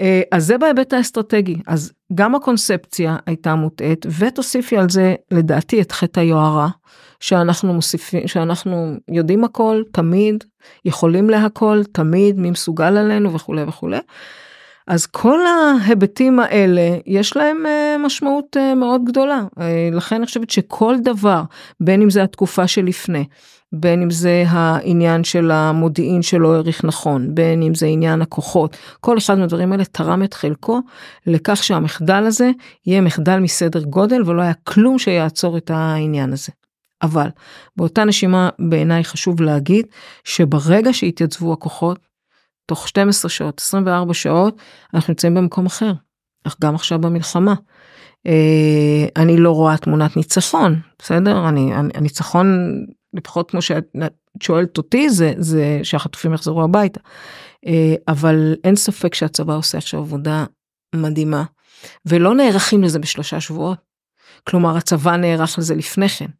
אה, 0.00 0.22
אז 0.32 0.46
זה 0.46 0.58
בהיבט 0.58 0.92
האסטרטגי, 0.92 1.56
אז 1.66 1.92
גם 2.14 2.34
הקונספציה 2.34 3.16
הייתה 3.26 3.54
מוטעית, 3.54 4.06
ותוסיפי 4.18 4.76
על 4.76 4.90
זה 4.90 5.14
לדעתי 5.30 5.80
את 5.80 5.92
חטא 5.92 6.20
היוהרה, 6.20 6.68
שאנחנו 7.20 7.72
מוסיפים, 7.72 8.28
שאנחנו 8.28 8.94
יודעים 9.08 9.44
הכל, 9.44 9.82
תמיד, 9.92 10.44
יכולים 10.84 11.30
להכל, 11.30 11.82
תמיד, 11.92 12.38
מי 12.38 12.50
מסוגל 12.50 12.96
עלינו 12.96 13.34
וכולי 13.34 13.62
וכולי. 13.62 13.98
אז 14.86 15.06
כל 15.06 15.40
ההיבטים 15.46 16.40
האלה 16.40 16.98
יש 17.06 17.36
להם 17.36 17.66
אה, 17.66 17.96
משמעות 17.98 18.56
אה, 18.56 18.74
מאוד 18.74 19.04
גדולה 19.04 19.42
לכן 19.92 20.16
אני 20.16 20.26
חושבת 20.26 20.50
שכל 20.50 20.96
דבר 21.02 21.42
בין 21.80 22.02
אם 22.02 22.10
זה 22.10 22.22
התקופה 22.22 22.66
שלפני 22.66 23.24
בין 23.72 24.02
אם 24.02 24.10
זה 24.10 24.44
העניין 24.48 25.24
של 25.24 25.50
המודיעין 25.50 26.22
שלא 26.22 26.54
העריך 26.54 26.84
נכון, 26.84 27.34
בין 27.34 27.62
אם 27.62 27.74
זה 27.74 27.86
עניין 27.86 28.22
הכוחות, 28.22 28.76
כל 29.00 29.18
אחד 29.18 29.38
מהדברים 29.38 29.72
האלה 29.72 29.84
תרם 29.84 30.22
את 30.22 30.34
חלקו 30.34 30.80
לכך 31.26 31.64
שהמחדל 31.64 32.24
הזה 32.26 32.50
יהיה 32.86 33.00
מחדל 33.00 33.38
מסדר 33.38 33.82
גודל 33.82 34.22
ולא 34.26 34.42
היה 34.42 34.54
כלום 34.54 34.98
שיעצור 34.98 35.56
את 35.56 35.70
העניין 35.70 36.32
הזה. 36.32 36.52
אבל 37.02 37.28
באותה 37.76 38.04
נשימה 38.04 38.48
בעיניי 38.58 39.04
חשוב 39.04 39.40
להגיד 39.40 39.86
שברגע 40.24 40.92
שהתייצבו 40.92 41.52
הכוחות, 41.52 41.98
תוך 42.66 42.88
12 42.88 43.28
שעות, 43.28 43.60
24 43.60 44.14
שעות, 44.14 44.56
אנחנו 44.94 45.10
נמצאים 45.10 45.34
במקום 45.34 45.66
אחר. 45.66 45.92
אך 46.44 46.56
גם 46.60 46.74
עכשיו 46.74 46.98
במלחמה. 46.98 47.54
אה, 48.26 49.06
אני 49.16 49.36
לא 49.36 49.52
רואה 49.52 49.76
תמונת 49.76 50.16
ניצחון, 50.16 50.80
בסדר? 50.98 51.48
אני, 51.48 51.72
הניצחון 51.94 52.46
לפחות 53.14 53.50
כמו 53.50 53.62
שאת 53.62 53.84
שואלת 54.42 54.78
אותי 54.78 55.10
זה 55.10 55.32
זה 55.38 55.80
שהחטופים 55.82 56.34
יחזרו 56.34 56.62
הביתה. 56.62 57.00
אה, 57.66 57.94
אבל 58.08 58.56
אין 58.64 58.76
ספק 58.76 59.14
שהצבא 59.14 59.54
עושה 59.54 59.78
עכשיו 59.78 60.00
עבודה 60.00 60.44
מדהימה 60.94 61.44
ולא 62.06 62.34
נערכים 62.34 62.82
לזה 62.82 62.98
בשלושה 62.98 63.40
שבועות. 63.40 63.78
כלומר 64.48 64.76
הצבא 64.76 65.16
נערך 65.16 65.58
לזה 65.58 65.74
לפני 65.74 66.08
כן. 66.08 66.30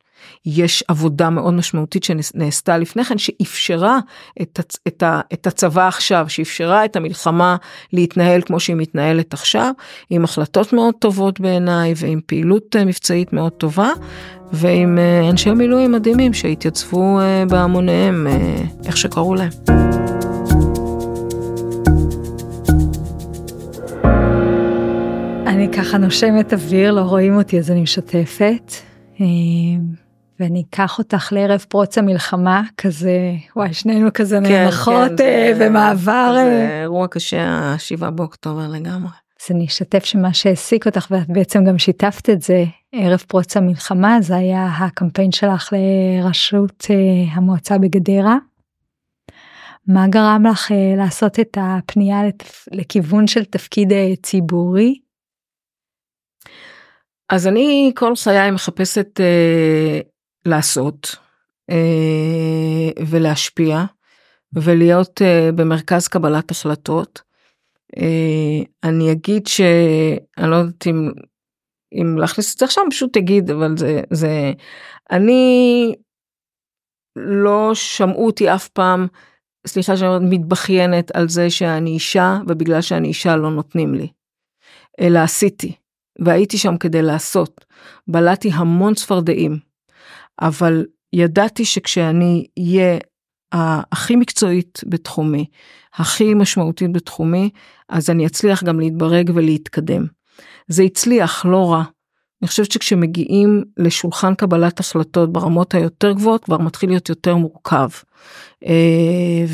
יש 0.47 0.85
עבודה 0.89 1.31
מאוד 1.31 1.55
משמעותית 1.55 2.05
שנעשתה 2.05 2.79
לפני 2.79 3.05
כן 3.05 3.19
שאפשרה 3.19 3.99
את, 4.43 4.59
הצ, 4.59 4.77
את, 4.89 5.03
ה, 5.03 5.21
את 5.33 5.47
הצבא 5.47 5.89
עכשיו, 5.89 6.27
שאפשרה 6.29 6.85
את 6.85 6.97
המלחמה 6.97 7.57
להתנהל 7.93 8.43
כמו 8.43 8.61
שהיא 8.61 8.77
מתנהלת 8.77 9.33
עכשיו, 9.33 9.73
עם 10.11 10.25
החלטות 10.25 10.73
מאוד 10.73 10.95
טובות 10.99 11.41
בעיניי 11.41 11.95
ועם 11.97 12.21
פעילות 12.27 12.77
אה, 12.77 12.85
מבצעית 12.85 13.33
מאוד 13.33 13.53
טובה 13.53 13.91
ועם 14.53 14.99
אה, 14.99 15.31
אנשי 15.31 15.51
מילואים 15.51 15.93
מדהימים 15.93 16.35
שהתייצבו 16.35 17.21
אה, 17.21 17.45
בהמוניהם 17.49 18.27
איך 18.87 18.97
שקראו 18.97 19.35
להם. 19.35 19.51
אני 25.47 25.69
ככה 25.73 25.99
נושמת 25.99 26.53
אוויר, 26.53 26.93
לא 26.93 27.01
רואים 27.01 27.37
אותי 27.37 27.59
אז 27.59 27.71
אני 27.71 27.83
משתפת. 27.83 28.73
ואני 30.41 30.65
אקח 30.71 30.99
אותך 30.99 31.33
לערב 31.33 31.65
פרוץ 31.69 31.99
המלחמה 31.99 32.63
כזה 32.77 33.19
וואי 33.57 33.75
שנינו 33.75 34.09
כזה 34.15 34.37
כן, 34.37 34.43
נאנחות 34.43 35.19
כן, 35.19 35.25
אה, 35.25 35.53
במעבר. 35.61 36.33
זה 36.35 36.69
אה. 36.71 36.83
אירוע 36.83 37.09
קשה 37.09 37.73
השבעה 37.75 38.11
באוקטובר 38.11 38.69
לגמרי. 38.69 39.11
אז 39.43 39.57
אני 39.57 39.67
אשתף 39.67 40.05
שמה 40.05 40.35
שהעסיק 40.35 40.87
אותך 40.87 41.07
ואת 41.11 41.29
בעצם 41.29 41.65
גם 41.65 41.79
שיתפת 41.79 42.31
את 42.31 42.43
זה 42.43 42.65
ערב 42.93 43.23
פרוץ 43.29 43.57
המלחמה 43.57 44.17
זה 44.21 44.37
היה 44.37 44.67
הקמפיין 44.67 45.33
שלך 45.33 45.73
לראשות 45.73 46.87
אה, 46.91 47.33
המועצה 47.33 47.79
בגדרה. 47.79 48.37
מה 49.87 50.09
גרם 50.09 50.47
לך 50.51 50.71
לעשות 50.97 51.41
את 51.41 51.59
הפנייה 51.61 52.21
לכיוון 52.73 53.27
של 53.27 53.45
תפקיד 53.45 53.93
ציבורי? 54.23 54.99
אז 57.31 57.47
אני 57.47 57.93
כל 57.95 58.17
חיי 58.17 58.51
מחפשת 58.51 59.21
לעשות 60.49 61.17
אה, 61.71 63.05
ולהשפיע 63.07 63.85
ולהיות 64.53 65.23
אה, 65.23 65.51
במרכז 65.55 66.09
קבלת 66.09 66.51
החלטות. 66.51 67.23
אה, 67.97 68.65
אני 68.85 69.13
אגיד 69.13 69.47
שאני 69.47 70.51
לא 70.51 70.57
יודעת 70.57 70.87
אם, 70.87 71.11
אם 71.93 72.19
להכניס 72.19 72.55
את 72.55 72.59
זה 72.59 72.65
עכשיו 72.65 72.85
פשוט 72.91 73.17
אגיד 73.17 73.51
אבל 73.51 73.77
זה 73.77 74.01
זה 74.11 74.53
אני 75.11 75.95
לא 77.17 77.71
שמעו 77.75 78.27
אותי 78.27 78.55
אף 78.55 78.69
פעם 78.69 79.07
סליחה 79.67 79.97
שאני 79.97 80.09
אומרת 80.09 80.33
מתבכיינת 80.33 81.17
על 81.17 81.29
זה 81.29 81.51
שאני 81.51 81.91
אישה 81.91 82.39
ובגלל 82.49 82.81
שאני 82.81 83.09
אישה 83.09 83.37
לא 83.37 83.51
נותנים 83.51 83.95
לי. 83.95 84.09
אלא 85.01 85.19
עשיתי 85.19 85.73
והייתי 86.19 86.59
שם 86.59 86.79
כדי 86.79 87.03
לעשות. 87.03 87.65
בלעתי 88.09 88.51
המון 88.53 88.95
צפרדעים 88.95 89.59
אבל 90.41 90.85
ידעתי 91.13 91.65
שכשאני 91.65 92.47
אהיה 92.59 92.99
הכי 93.53 94.17
מקצועית 94.17 94.81
בתחומי, 94.87 95.47
הכי 95.95 96.35
משמעותית 96.35 96.93
בתחומי, 96.93 97.51
אז 97.89 98.11
אני 98.11 98.27
אצליח 98.27 98.65
גם 98.65 98.81
להתברג 98.81 99.31
ולהתקדם. 99.35 100.07
זה 100.69 100.83
הצליח, 100.83 101.45
לא 101.47 101.73
רע. 101.73 101.85
אני 102.43 102.49
חושבת 102.49 102.73
שכשמגיעים 102.73 103.65
לשולחן 103.77 104.35
קבלת 104.35 104.81
החלטות 104.81 105.33
ברמות 105.33 105.75
היותר 105.75 106.13
גבוהות 106.13 106.45
כבר 106.45 106.59
מתחיל 106.59 106.91
להיות 106.91 107.09
יותר 107.09 107.37
מורכב. 107.37 107.89
אה, 108.67 109.45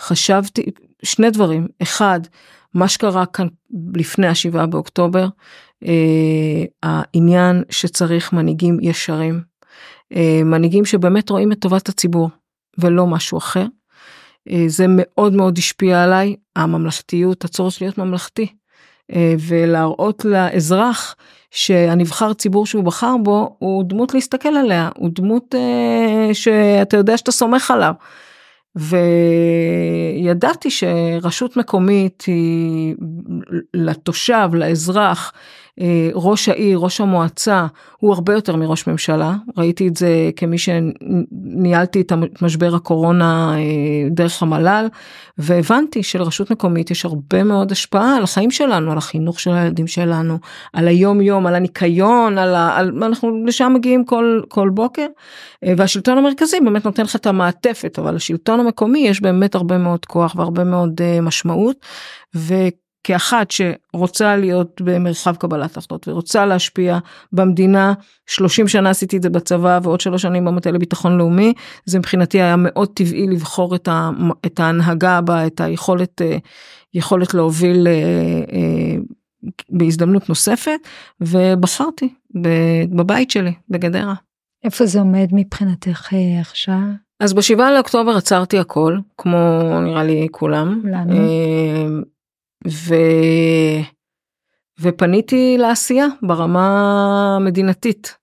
וחשבתי 0.00 0.62
שני 1.02 1.30
דברים, 1.30 1.68
אחד, 1.82 2.20
מה 2.74 2.88
שקרה 2.88 3.26
כאן 3.26 3.46
לפני 3.94 4.26
השבעה 4.26 4.66
באוקטובר, 4.66 5.28
אה, 5.84 6.64
העניין 6.82 7.62
שצריך 7.70 8.32
מנהיגים 8.32 8.78
ישרים, 8.80 9.51
מנהיגים 10.44 10.84
שבאמת 10.84 11.30
רואים 11.30 11.52
את 11.52 11.58
טובת 11.58 11.88
הציבור 11.88 12.30
ולא 12.78 13.06
משהו 13.06 13.38
אחר. 13.38 13.66
אה, 14.50 14.64
זה 14.66 14.86
מאוד 14.88 15.32
מאוד 15.32 15.58
השפיע 15.58 16.04
עליי, 16.04 16.36
הממלכתיות, 16.56 17.44
הצורך 17.44 17.82
להיות 17.82 17.98
ממלכתי, 17.98 18.46
אה, 19.12 19.34
ולהראות 19.48 20.24
לאזרח 20.24 21.16
שהנבחר 21.50 22.32
ציבור 22.32 22.66
שהוא 22.66 22.84
בחר 22.84 23.16
בו 23.22 23.56
הוא 23.58 23.84
דמות 23.84 24.14
להסתכל 24.14 24.48
עליה, 24.48 24.90
הוא 24.96 25.10
דמות 25.12 25.54
אה, 25.54 26.34
שאתה 26.34 26.96
יודע 26.96 27.16
שאתה 27.16 27.32
סומך 27.32 27.70
עליו. 27.70 27.94
וידעתי 30.24 30.70
שרשות 30.70 31.56
מקומית 31.56 32.24
היא 32.26 32.94
לתושב, 33.74 34.50
לאזרח, 34.52 35.32
אה, 35.34 35.40
ראש 36.14 36.48
העיר, 36.48 36.78
ראש 36.78 37.00
המועצה, 37.00 37.66
הוא 37.98 38.14
הרבה 38.14 38.34
יותר 38.34 38.56
מראש 38.56 38.86
ממשלה. 38.86 39.34
ראיתי 39.56 39.88
את 39.88 39.96
זה 39.96 40.30
כמי 40.36 40.56
שניהלתי 40.58 42.00
את 42.00 42.12
משבר 42.42 42.74
הקורונה 42.74 43.54
אה, 43.54 44.08
דרך 44.10 44.42
המל"ל, 44.42 44.86
והבנתי 45.38 46.02
שלרשות 46.02 46.50
מקומית 46.50 46.90
יש 46.90 47.04
הרבה 47.04 47.44
מאוד 47.44 47.72
השפעה 47.72 48.16
על 48.16 48.22
החיים 48.22 48.50
שלנו, 48.50 48.92
על 48.92 48.98
החינוך 48.98 49.40
של 49.40 49.50
הילדים 49.50 49.86
שלנו, 49.86 50.38
על 50.72 50.88
היום 50.88 51.20
יום, 51.20 51.46
על 51.46 51.54
הניקיון, 51.54 52.38
על 52.38 52.54
ה... 52.54 52.76
על... 52.76 53.02
אנחנו 53.02 53.44
לשם 53.46 53.72
מגיעים 53.74 54.04
כל, 54.04 54.40
כל 54.48 54.68
בוקר, 54.68 55.06
אה, 55.64 55.72
והשלטון 55.76 56.18
המרכזי 56.18 56.60
באמת 56.60 56.84
נותן 56.84 57.02
לך 57.02 57.16
את 57.16 57.26
המעטפת, 57.26 57.98
אבל 57.98 58.14
לשלטון 58.14 58.60
המקומי 58.60 58.98
יש 58.98 59.20
באמת 59.20 59.54
הרבה 59.54 59.78
מאוד 59.78 60.06
כוח 60.06 60.36
והרבה 60.36 60.64
מאוד 60.64 61.00
משמעות. 61.22 61.76
ו... 62.36 62.54
כאחת 63.04 63.50
שרוצה 63.50 64.36
להיות 64.36 64.80
במרחב 64.80 65.36
קבלת 65.36 65.76
החלטות 65.76 66.08
ורוצה 66.08 66.46
להשפיע 66.46 66.98
במדינה, 67.32 67.92
30 68.26 68.68
שנה 68.68 68.90
עשיתי 68.90 69.16
את 69.16 69.22
זה 69.22 69.30
בצבא 69.30 69.80
ועוד 69.82 70.00
שלוש 70.00 70.22
שנים 70.22 70.44
במטה 70.44 70.70
לביטחון 70.70 71.18
לאומי, 71.18 71.52
זה 71.84 71.98
מבחינתי 71.98 72.42
היה 72.42 72.56
מאוד 72.56 72.88
טבעי 72.94 73.26
לבחור 73.26 73.74
את, 73.74 73.88
ה, 73.88 74.10
את 74.46 74.60
ההנהגה 74.60 75.18
הבאה, 75.18 75.46
את 75.46 75.60
היכולת 75.60 76.22
אה, 76.22 76.36
יכולת 76.94 77.34
להוביל 77.34 77.86
אה, 77.86 77.92
אה, 78.52 78.96
בהזדמנות 79.70 80.28
נוספת, 80.28 80.80
ובחרתי 81.20 82.08
בבית 82.90 83.30
שלי, 83.30 83.52
בגדרה. 83.68 84.14
איפה 84.64 84.86
זה 84.86 84.98
עומד 84.98 85.28
מבחינתך 85.32 86.08
עכשיו? 86.40 86.78
אז 87.20 87.32
בשבעה 87.32 87.72
לאוקטובר 87.72 88.16
עצרתי 88.16 88.58
הכל, 88.58 88.98
כמו 89.18 89.38
נראה 89.80 90.04
לי 90.04 90.28
כולם. 90.30 90.80
לנו. 90.84 91.14
ו... 92.68 92.94
ופניתי 94.80 95.56
לעשייה 95.58 96.06
ברמה 96.22 97.36
המדינתית. 97.36 98.22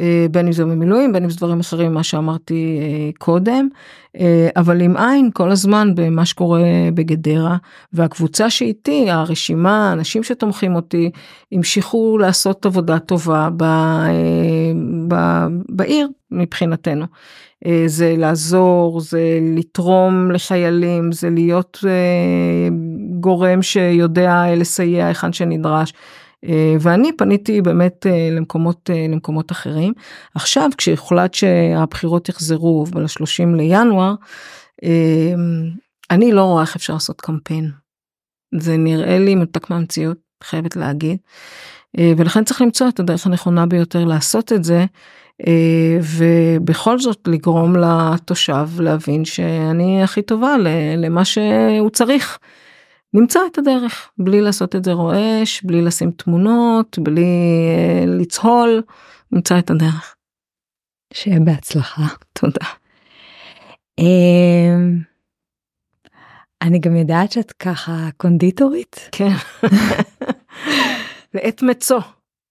אה, 0.00 0.26
בין 0.30 0.46
אם 0.46 0.52
זה 0.52 0.64
במילואים 0.64 1.12
בין 1.12 1.24
אם 1.24 1.30
זה 1.30 1.36
דברים 1.36 1.60
אחרים 1.60 1.94
מה 1.94 2.02
שאמרתי 2.02 2.78
אה, 2.82 3.10
קודם. 3.18 3.68
אה, 4.16 4.48
אבל 4.56 4.80
עם 4.80 4.96
עין 4.96 5.30
כל 5.34 5.50
הזמן 5.50 5.94
במה 5.94 6.24
שקורה 6.24 6.60
בגדרה. 6.94 7.56
והקבוצה 7.92 8.50
שאיתי 8.50 9.10
הרשימה 9.10 9.92
אנשים 9.92 10.22
שתומכים 10.22 10.74
אותי 10.74 11.10
המשיכו 11.52 12.18
לעשות 12.18 12.66
עבודה 12.66 12.98
טובה 12.98 13.48
ב, 13.56 13.64
ב, 15.08 15.14
בעיר 15.68 16.08
מבחינתנו. 16.30 17.06
זה 17.86 18.14
לעזור 18.18 19.00
זה 19.00 19.38
לתרום 19.56 20.30
לחיילים 20.30 21.12
זה 21.12 21.30
להיות 21.30 21.78
גורם 23.20 23.62
שיודע 23.62 24.44
לסייע 24.56 25.06
היכן 25.06 25.32
שנדרש. 25.32 25.92
אה, 26.44 26.76
ואני 26.80 27.12
פניתי 27.16 27.62
באמת 27.62 28.06
אה, 28.06 28.28
למקומות 28.32 28.90
אה, 28.90 29.06
למקומות 29.08 29.52
אחרים. 29.52 29.92
עכשיו 30.34 30.70
כשהוחלט 30.78 31.34
שהבחירות 31.34 32.28
יחזרו 32.28 32.84
ב-30 32.84 33.56
לינואר, 33.56 34.14
אני 36.10 36.32
לא 36.32 36.42
רואה 36.42 36.62
איך 36.62 36.76
אפשר 36.76 36.92
לעשות 36.92 37.20
קמפיין. 37.20 37.70
זה 38.54 38.76
נראה 38.76 39.18
לי 39.18 39.34
מנותק 39.34 39.70
מהמציאות, 39.70 40.18
חייבת 40.44 40.76
להגיד. 40.76 41.18
ולכן 42.16 42.44
צריך 42.44 42.62
למצוא 42.62 42.88
את 42.88 43.00
הדרך 43.00 43.26
הנכונה 43.26 43.66
ביותר 43.66 44.04
לעשות 44.04 44.52
את 44.52 44.64
זה. 44.64 44.84
ובכל 46.02 46.98
זאת 46.98 47.28
לגרום 47.28 47.76
לתושב 47.76 48.68
להבין 48.80 49.24
שאני 49.24 50.02
הכי 50.02 50.22
טובה 50.22 50.56
למה 50.96 51.24
שהוא 51.24 51.90
צריך. 51.90 52.38
נמצא 53.14 53.40
את 53.52 53.58
הדרך 53.58 54.10
בלי 54.18 54.40
לעשות 54.40 54.76
את 54.76 54.84
זה 54.84 54.92
רועש 54.92 55.62
בלי 55.62 55.82
לשים 55.82 56.10
תמונות 56.10 56.98
בלי 56.98 57.26
uh, 58.04 58.06
לצהול 58.06 58.82
נמצא 59.32 59.58
את 59.58 59.70
הדרך. 59.70 60.14
שיהיה 61.14 61.40
בהצלחה. 61.40 62.02
תודה. 62.32 62.66
Um, 64.00 64.04
אני 66.62 66.78
גם 66.78 66.96
יודעת 66.96 67.32
שאת 67.32 67.52
ככה 67.52 68.08
קונדיטורית. 68.16 69.08
כן. 69.12 69.32
לעת 71.34 71.62
מצוא. 71.62 72.00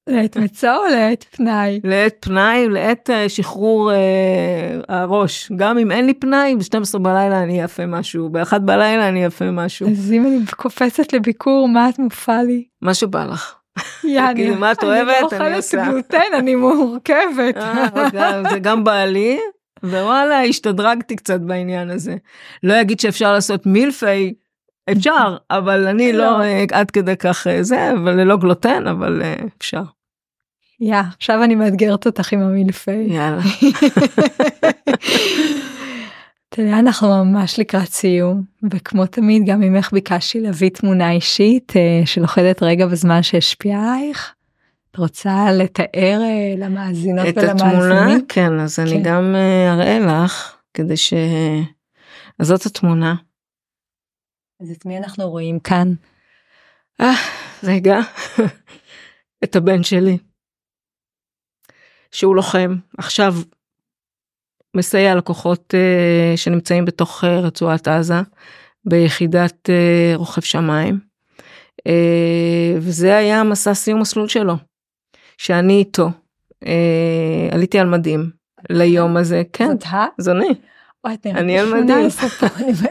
לעת 0.08 0.38
מצוא 0.38 0.70
או 0.70 0.91
לעת 0.91 1.26
פנאי? 1.32 1.80
לעת 1.84 2.16
פנאי, 2.20 2.70
לעת 2.70 3.10
אה, 3.10 3.30
שחרור 3.30 3.91
אה, 3.91 3.97
הראש. 4.88 5.51
גם 5.55 5.78
אם 5.78 5.91
אין 5.91 6.05
לי 6.05 6.14
פנאי, 6.14 6.55
ב-12 6.55 6.99
בלילה 6.99 7.43
אני 7.43 7.62
אעשה 7.62 7.86
משהו, 7.86 8.30
ב-1 8.30 8.60
בלילה 8.60 9.08
אני 9.08 9.26
אעשה 9.26 9.51
משהו. 9.51 9.89
אז 9.89 10.12
אם 10.12 10.28
אני 10.28 10.39
קופצת 10.55 11.14
לביקור, 11.14 11.68
מה 11.68 11.89
את 11.89 11.99
מופה 11.99 12.41
לי? 12.41 12.64
מה 12.82 12.93
שבא 12.93 13.26
לך. 13.26 13.55
יאני, 14.03 14.49
מה 14.60 14.72
את 14.72 14.84
אוהבת, 14.84 15.34
אני 15.34 15.51
לא 15.51 15.58
אוכלת 15.58 15.88
גלוטן, 15.88 16.34
אני 16.38 16.55
מורכבת. 16.55 17.58
אה, 17.58 18.41
זה 18.51 18.60
גם 18.60 18.84
בעלי, 18.84 19.39
ווואלה, 19.84 20.43
השתדרגתי 20.43 21.16
קצת 21.16 21.39
בעניין 21.39 21.89
הזה. 21.89 22.16
לא 22.64 22.82
אגיד 22.82 22.99
שאפשר 22.99 23.34
לעשות 23.34 23.66
מילפי. 23.66 24.34
אפשר 24.91 25.38
אבל 25.51 25.88
אני 25.88 26.14
לא, 26.14 26.26
לא 26.26 26.41
אה, 26.41 26.64
עד 26.72 26.91
כדי 26.91 27.18
כך 27.18 27.47
זה 27.62 27.91
אבל 27.91 28.12
ללא 28.12 28.38
גלוטן 28.38 28.88
אבל 28.88 29.22
אפשר. 29.58 29.84
יא, 30.80 31.01
עכשיו 31.17 31.43
אני 31.43 31.55
מאתגרת 31.55 32.05
אותך 32.05 32.34
עם 32.34 32.41
המילפי. 32.41 33.07
יאללה. 33.07 33.41
אתה 36.49 36.61
יודע, 36.61 36.80
אנחנו 36.80 37.25
ממש 37.25 37.59
לקראת 37.59 37.88
סיום, 37.88 38.43
וכמו 38.71 39.05
תמיד 39.05 39.43
גם 39.45 39.59
ממך 39.59 39.93
ביקשתי 39.93 40.39
להביא 40.39 40.69
תמונה 40.69 41.11
אישית 41.11 41.71
uh, 41.71 42.07
שלוכדת 42.07 42.63
רגע 42.63 42.88
בזמן 42.88 43.23
שהשפיעה 43.23 43.95
עלייך. 43.95 44.34
את 44.91 44.97
רוצה 44.97 45.51
לתאר 45.51 46.19
uh, 46.21 46.59
למאזינות 46.59 47.25
ולמאזינים? 47.36 47.55
את 47.55 47.61
התמונה? 47.61 48.15
כן, 48.30 48.59
אז 48.59 48.75
כן. 48.75 48.82
אני 48.82 49.01
גם 49.01 49.36
uh, 49.36 49.73
אראה 49.73 49.99
לך, 49.99 50.57
כדי 50.73 50.97
ש... 50.97 51.13
אז 52.39 52.47
זאת 52.47 52.65
התמונה. 52.65 53.15
אז 54.61 54.71
את 54.71 54.86
מי 54.86 54.97
אנחנו 54.97 55.30
רואים 55.30 55.59
כאן? 55.59 55.93
אה, 57.01 57.13
רגע, 57.63 57.99
את 59.43 59.55
הבן 59.55 59.84
שלי. 59.84 60.17
שהוא 62.12 62.36
לוחם. 62.36 62.76
עכשיו 62.97 63.36
מסייע 64.76 65.16
לכוחות 65.16 65.74
uh, 65.74 66.38
שנמצאים 66.38 66.86
בתוך 66.86 67.24
uh, 67.24 67.28
רצועת 67.28 67.88
עזה 67.88 68.22
ביחידת 68.86 69.70
uh, 69.70 70.18
רוכב 70.18 70.41
שמיים. 70.41 70.99
uh, 71.80 71.91
וזה 72.78 73.18
היה 73.18 73.43
מסע 73.43 73.74
סיום 73.74 73.99
מסלול 73.99 74.28
שלו 74.28 74.55
שאני 75.38 75.80
איתו 75.80 76.10
uh, 76.64 76.68
עליתי 77.51 77.80
על 77.80 77.88
מדים 77.88 78.30
ליום 78.70 79.18
הזה. 79.18 79.43
כן 79.53 79.68
זאת 79.68 79.84
זו 80.18 80.32
אני. 80.32 80.49
אני 81.36 81.60
על 81.60 81.74
מדים. 81.74 82.08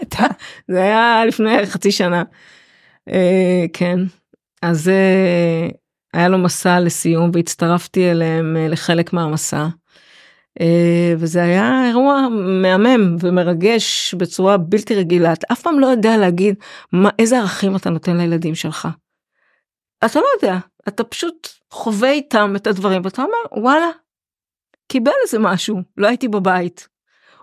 זה 0.68 0.82
היה 0.82 1.24
לפני 1.24 1.66
חצי 1.66 1.92
שנה. 1.92 2.22
uh, 3.10 3.12
כן. 3.72 3.98
אז 4.62 4.90
uh, 4.90 5.74
היה 6.12 6.28
לו 6.28 6.38
מסע 6.38 6.80
לסיום 6.80 7.30
והצטרפתי 7.32 8.10
אליהם 8.10 8.56
אה, 8.56 8.68
לחלק 8.68 9.12
מהמסע. 9.12 9.66
אה, 10.60 11.14
וזה 11.18 11.42
היה 11.42 11.86
אירוע 11.88 12.28
מהמם 12.62 13.16
ומרגש 13.20 14.14
בצורה 14.14 14.56
בלתי 14.56 14.94
רגילה. 14.94 15.32
אתה 15.32 15.46
אף 15.52 15.62
פעם 15.62 15.80
לא 15.80 15.86
יודע 15.86 16.16
להגיד 16.16 16.54
מה, 16.92 17.10
איזה 17.18 17.38
ערכים 17.38 17.76
אתה 17.76 17.90
נותן 17.90 18.16
לילדים 18.16 18.54
שלך. 18.54 18.88
אתה 20.04 20.20
לא 20.20 20.26
יודע, 20.36 20.58
אתה 20.88 21.04
פשוט 21.04 21.48
חווה 21.70 22.10
איתם 22.10 22.52
את 22.56 22.66
הדברים 22.66 23.02
ואתה 23.04 23.22
אומר 23.22 23.62
וואלה, 23.62 23.88
קיבל 24.88 25.12
איזה 25.22 25.38
משהו, 25.38 25.82
לא 25.96 26.06
הייתי 26.06 26.28
בבית. 26.28 26.88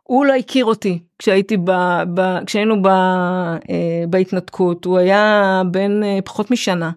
הוא 0.03 0.25
לא 0.25 0.33
הכיר 0.33 0.65
אותי 0.65 0.99
כשהייתי 1.19 1.57
ב, 1.57 1.71
ב, 2.13 2.45
כשהיינו 2.45 2.81
ב, 2.81 2.87
אה, 2.87 4.03
בהתנתקות, 4.09 4.85
הוא 4.85 4.97
היה 4.97 5.61
בן 5.71 6.01
פחות 6.25 6.51
משנה. 6.51 6.91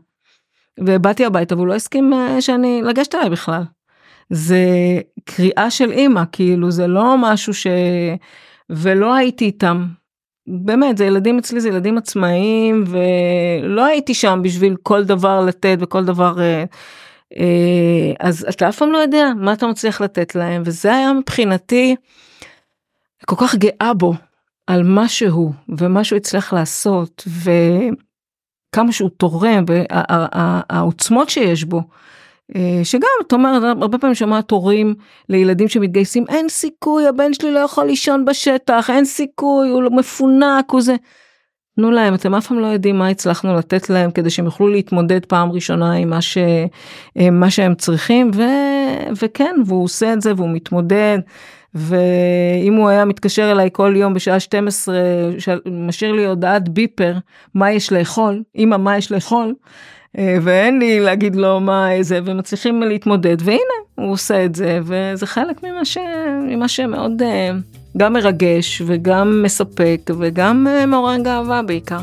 ובאתי 0.81 1.25
הביתה 1.25 1.55
והוא 1.55 1.67
לא 1.67 1.75
הסכים 1.75 2.13
אה, 2.13 2.41
שאני 2.41 2.83
לגשת 2.83 3.15
אליי 3.15 3.31
בכלל. 3.31 3.63
זה 4.31 4.61
קריאה 5.25 5.71
של 5.71 5.91
אימא 5.91 6.23
כאילו 6.33 6.71
זה 6.71 6.87
לא 6.87 7.15
משהו 7.19 7.55
ש... 7.55 7.67
ולא 8.71 9.15
הייתי 9.15 9.45
איתם. 9.45 9.87
באמת 10.47 10.99
זה 10.99 11.05
ילדים 11.05 11.39
אצלי 11.39 11.61
זה 11.61 11.69
ילדים 11.69 11.99
עצמאיים 11.99 12.85
ולא 12.87 13.85
הייתי 13.85 14.15
שם 14.15 14.41
בשביל 14.45 14.77
כל 14.83 15.05
דבר 15.05 15.41
לתת 15.41 15.77
וכל 15.81 16.05
דבר 16.05 16.41
אה, 16.41 16.65
אה, 17.39 18.13
אז 18.21 18.47
אתה 18.49 18.69
אף 18.69 18.79
פעם 18.79 18.93
לא 18.93 18.99
יודע 18.99 19.27
מה 19.37 19.53
אתה 19.53 19.67
מצליח 19.67 20.01
לתת 20.01 20.35
להם 20.35 20.63
וזה 20.65 20.95
היה 20.95 21.13
מבחינתי 21.13 21.97
כל 23.27 23.37
כך 23.37 23.55
גאה 23.55 23.95
בו 23.95 24.15
על 24.67 24.83
מה 24.83 25.09
שהוא 25.09 25.53
ומה 25.79 26.05
שהוא 26.05 26.17
הצליח 26.17 26.53
לעשות 26.53 27.25
וכמה 28.77 28.93
שהוא 28.93 29.11
תורם 29.17 29.65
והעוצמות 29.69 31.29
שיש 31.29 31.65
בו. 31.65 31.83
אה, 32.57 32.81
שגם 32.85 33.09
את 33.27 33.33
אומרת 33.33 33.63
הרבה 33.83 33.99
פעמים 33.99 34.15
שומעת 34.15 34.51
הורים 34.51 34.95
לילדים 35.29 35.69
שמתגייסים 35.69 36.25
אין 36.29 36.49
סיכוי 36.49 37.07
הבן 37.07 37.35
שלי 37.35 37.53
לא 37.53 37.59
יכול 37.59 37.85
לישון 37.85 38.25
בשטח 38.25 38.91
אין 38.91 39.05
סיכוי 39.05 39.69
הוא 39.69 39.83
מפונק 39.83 40.71
הוא 40.71 40.81
זה. 40.81 40.97
תנו 41.77 41.91
להם 41.91 42.15
אתם 42.15 42.35
אף 42.35 42.47
פעם 42.47 42.59
לא 42.59 42.67
יודעים 42.67 42.99
מה 42.99 43.09
הצלחנו 43.09 43.55
לתת 43.55 43.91
להם 43.91 44.11
כדי 44.11 44.31
שהם 44.31 44.45
יוכלו 44.45 44.69
להתמודד 44.69 45.25
פעם 45.25 45.53
ראשונה 45.53 45.93
עם 45.93 46.11
מה, 46.11 46.21
ש, 46.21 46.39
אה, 47.19 47.31
מה 47.31 47.51
שהם 47.51 47.75
צריכים 47.75 48.31
ו, 48.35 48.43
וכן 49.23 49.55
והוא 49.67 49.85
עושה 49.85 50.13
את 50.13 50.21
זה 50.21 50.33
והוא 50.37 50.51
מתמודד 50.51 51.19
ואם 51.75 52.75
הוא 52.75 52.89
היה 52.89 53.05
מתקשר 53.05 53.53
אליי 53.53 53.69
כל 53.73 53.95
יום 53.97 54.15
בשעה 54.15 54.41
12 54.41 54.97
משאיר 55.71 56.13
לי 56.13 56.27
הודעת 56.27 56.69
ביפר 56.69 57.15
מה 57.55 57.73
יש 57.73 57.93
לאכול 57.93 58.43
אמא 58.57 58.77
מה 58.77 58.97
יש 58.97 59.13
לאכול 59.13 59.55
אה, 60.19 60.37
ואין 60.43 60.79
לי 60.79 61.01
להגיד 61.01 61.37
לו 61.37 61.61
מה 61.61 61.93
איזה 61.93 62.21
ומצליחים 62.25 62.83
להתמודד 62.83 63.37
והנה 63.41 63.61
הוא 63.95 64.13
עושה 64.13 64.45
את 64.45 64.55
זה 64.55 64.81
וזה 64.83 65.27
חלק 65.27 65.63
ממה, 65.63 65.85
ש, 65.85 65.99
ממה 66.49 66.69
שמאוד 66.69 67.23
אה, 67.23 67.51
גם 67.97 68.13
מרגש 68.13 68.83
וגם 68.87 69.43
מספק 69.43 70.11
וגם 70.19 70.67
אה, 70.71 70.87
מעורר 70.87 71.17
גאווה 71.17 71.63
בעיקר. 71.63 72.01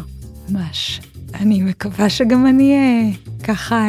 ממש. 0.50 1.02
אני 1.42 1.62
מקווה 1.62 2.10
שגם 2.10 2.48
אני 2.48 3.14
ככה 3.44 3.86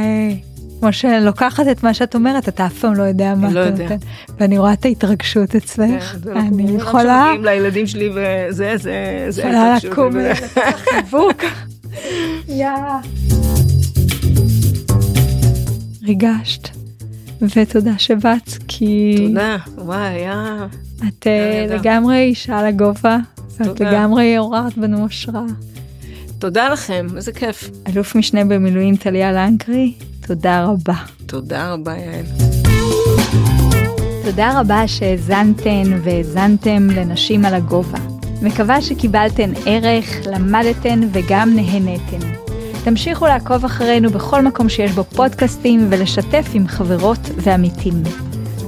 כמו 0.84 0.92
שלוקחת 0.92 1.64
את 1.70 1.82
מה 1.82 1.94
שאת 1.94 2.14
אומרת, 2.14 2.48
אתה 2.48 2.66
אף 2.66 2.78
פעם 2.78 2.94
לא 2.94 3.02
יודע 3.02 3.34
מה 3.34 3.50
לא 3.50 3.68
אתה 3.68 3.82
נותן. 3.82 3.96
ואני 4.40 4.58
רואה 4.58 4.72
את 4.72 4.84
ההתרגשות 4.84 5.54
אצלך, 5.54 6.04
כן, 6.04 6.30
לא 6.30 6.40
אני 6.40 6.76
יכולה... 6.76 7.32
לילדים 7.42 7.86
שלי 7.86 8.10
וזה, 8.14 8.76
זה, 8.76 9.26
זה 9.28 9.42
יכולה 9.42 9.76
לקום 9.84 10.12
חיבוק. 10.76 11.44
ריגשת, 16.06 16.68
ותודה 17.56 17.98
שבאת, 17.98 18.50
כי... 18.68 19.16
תודה, 19.28 19.56
וואי, 19.78 19.98
היה... 19.98 20.66
את 21.08 21.26
אה, 21.26 21.66
לגמרי 21.68 22.18
אישה 22.18 22.68
לגובה, 22.68 23.16
ואת 23.60 23.80
לגמרי 23.80 24.36
עוררת 24.36 24.78
בנו 24.78 25.06
השראה. 25.06 25.42
תודה 26.38 26.68
לכם, 26.68 27.06
איזה 27.16 27.32
כיף. 27.32 27.70
אלוף 27.86 28.14
משנה 28.14 28.44
במילואים 28.44 28.96
טליה 28.96 29.32
לנקרי, 29.32 29.94
תודה 30.26 30.64
רבה. 30.64 30.94
תודה 31.26 31.72
רבה, 31.72 31.92
יעל. 31.96 32.24
תודה 34.24 34.60
רבה 34.60 34.88
שהאזנתן 34.88 35.82
והאזנתם 36.04 36.90
לנשים 36.90 37.44
על 37.44 37.54
הגובה. 37.54 37.98
מקווה 38.42 38.82
שקיבלתן 38.82 39.50
ערך, 39.66 40.20
למדתן 40.26 41.00
וגם 41.12 41.50
נהנתן. 41.54 42.28
תמשיכו 42.84 43.26
לעקוב 43.26 43.64
אחרינו 43.64 44.10
בכל 44.10 44.42
מקום 44.42 44.68
שיש 44.68 44.92
בו 44.92 45.04
פודקאסטים 45.04 45.86
ולשתף 45.90 46.46
עם 46.54 46.66
חברות 46.68 47.20
ועמיתים. 47.36 48.02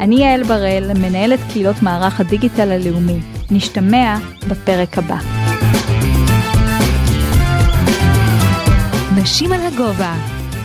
אני 0.00 0.16
יעל 0.16 0.42
בראל, 0.42 0.90
מנהלת 0.98 1.40
קהילות 1.52 1.82
מערך 1.82 2.20
הדיגיטל 2.20 2.72
הלאומי. 2.72 3.20
נשתמע 3.50 4.16
בפרק 4.48 4.98
הבא. 4.98 5.18
נשים 9.16 9.52
על 9.52 9.60
הגובה, 9.60 10.14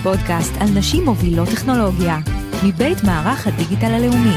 פודקאסט 0.03 0.53
על 0.59 0.67
נשים 0.69 1.05
מובילות 1.05 1.49
טכנולוגיה, 1.49 2.19
מבית 2.63 3.03
מערך 3.03 3.47
הדיגיטל 3.47 3.93
הלאומי. 3.93 4.35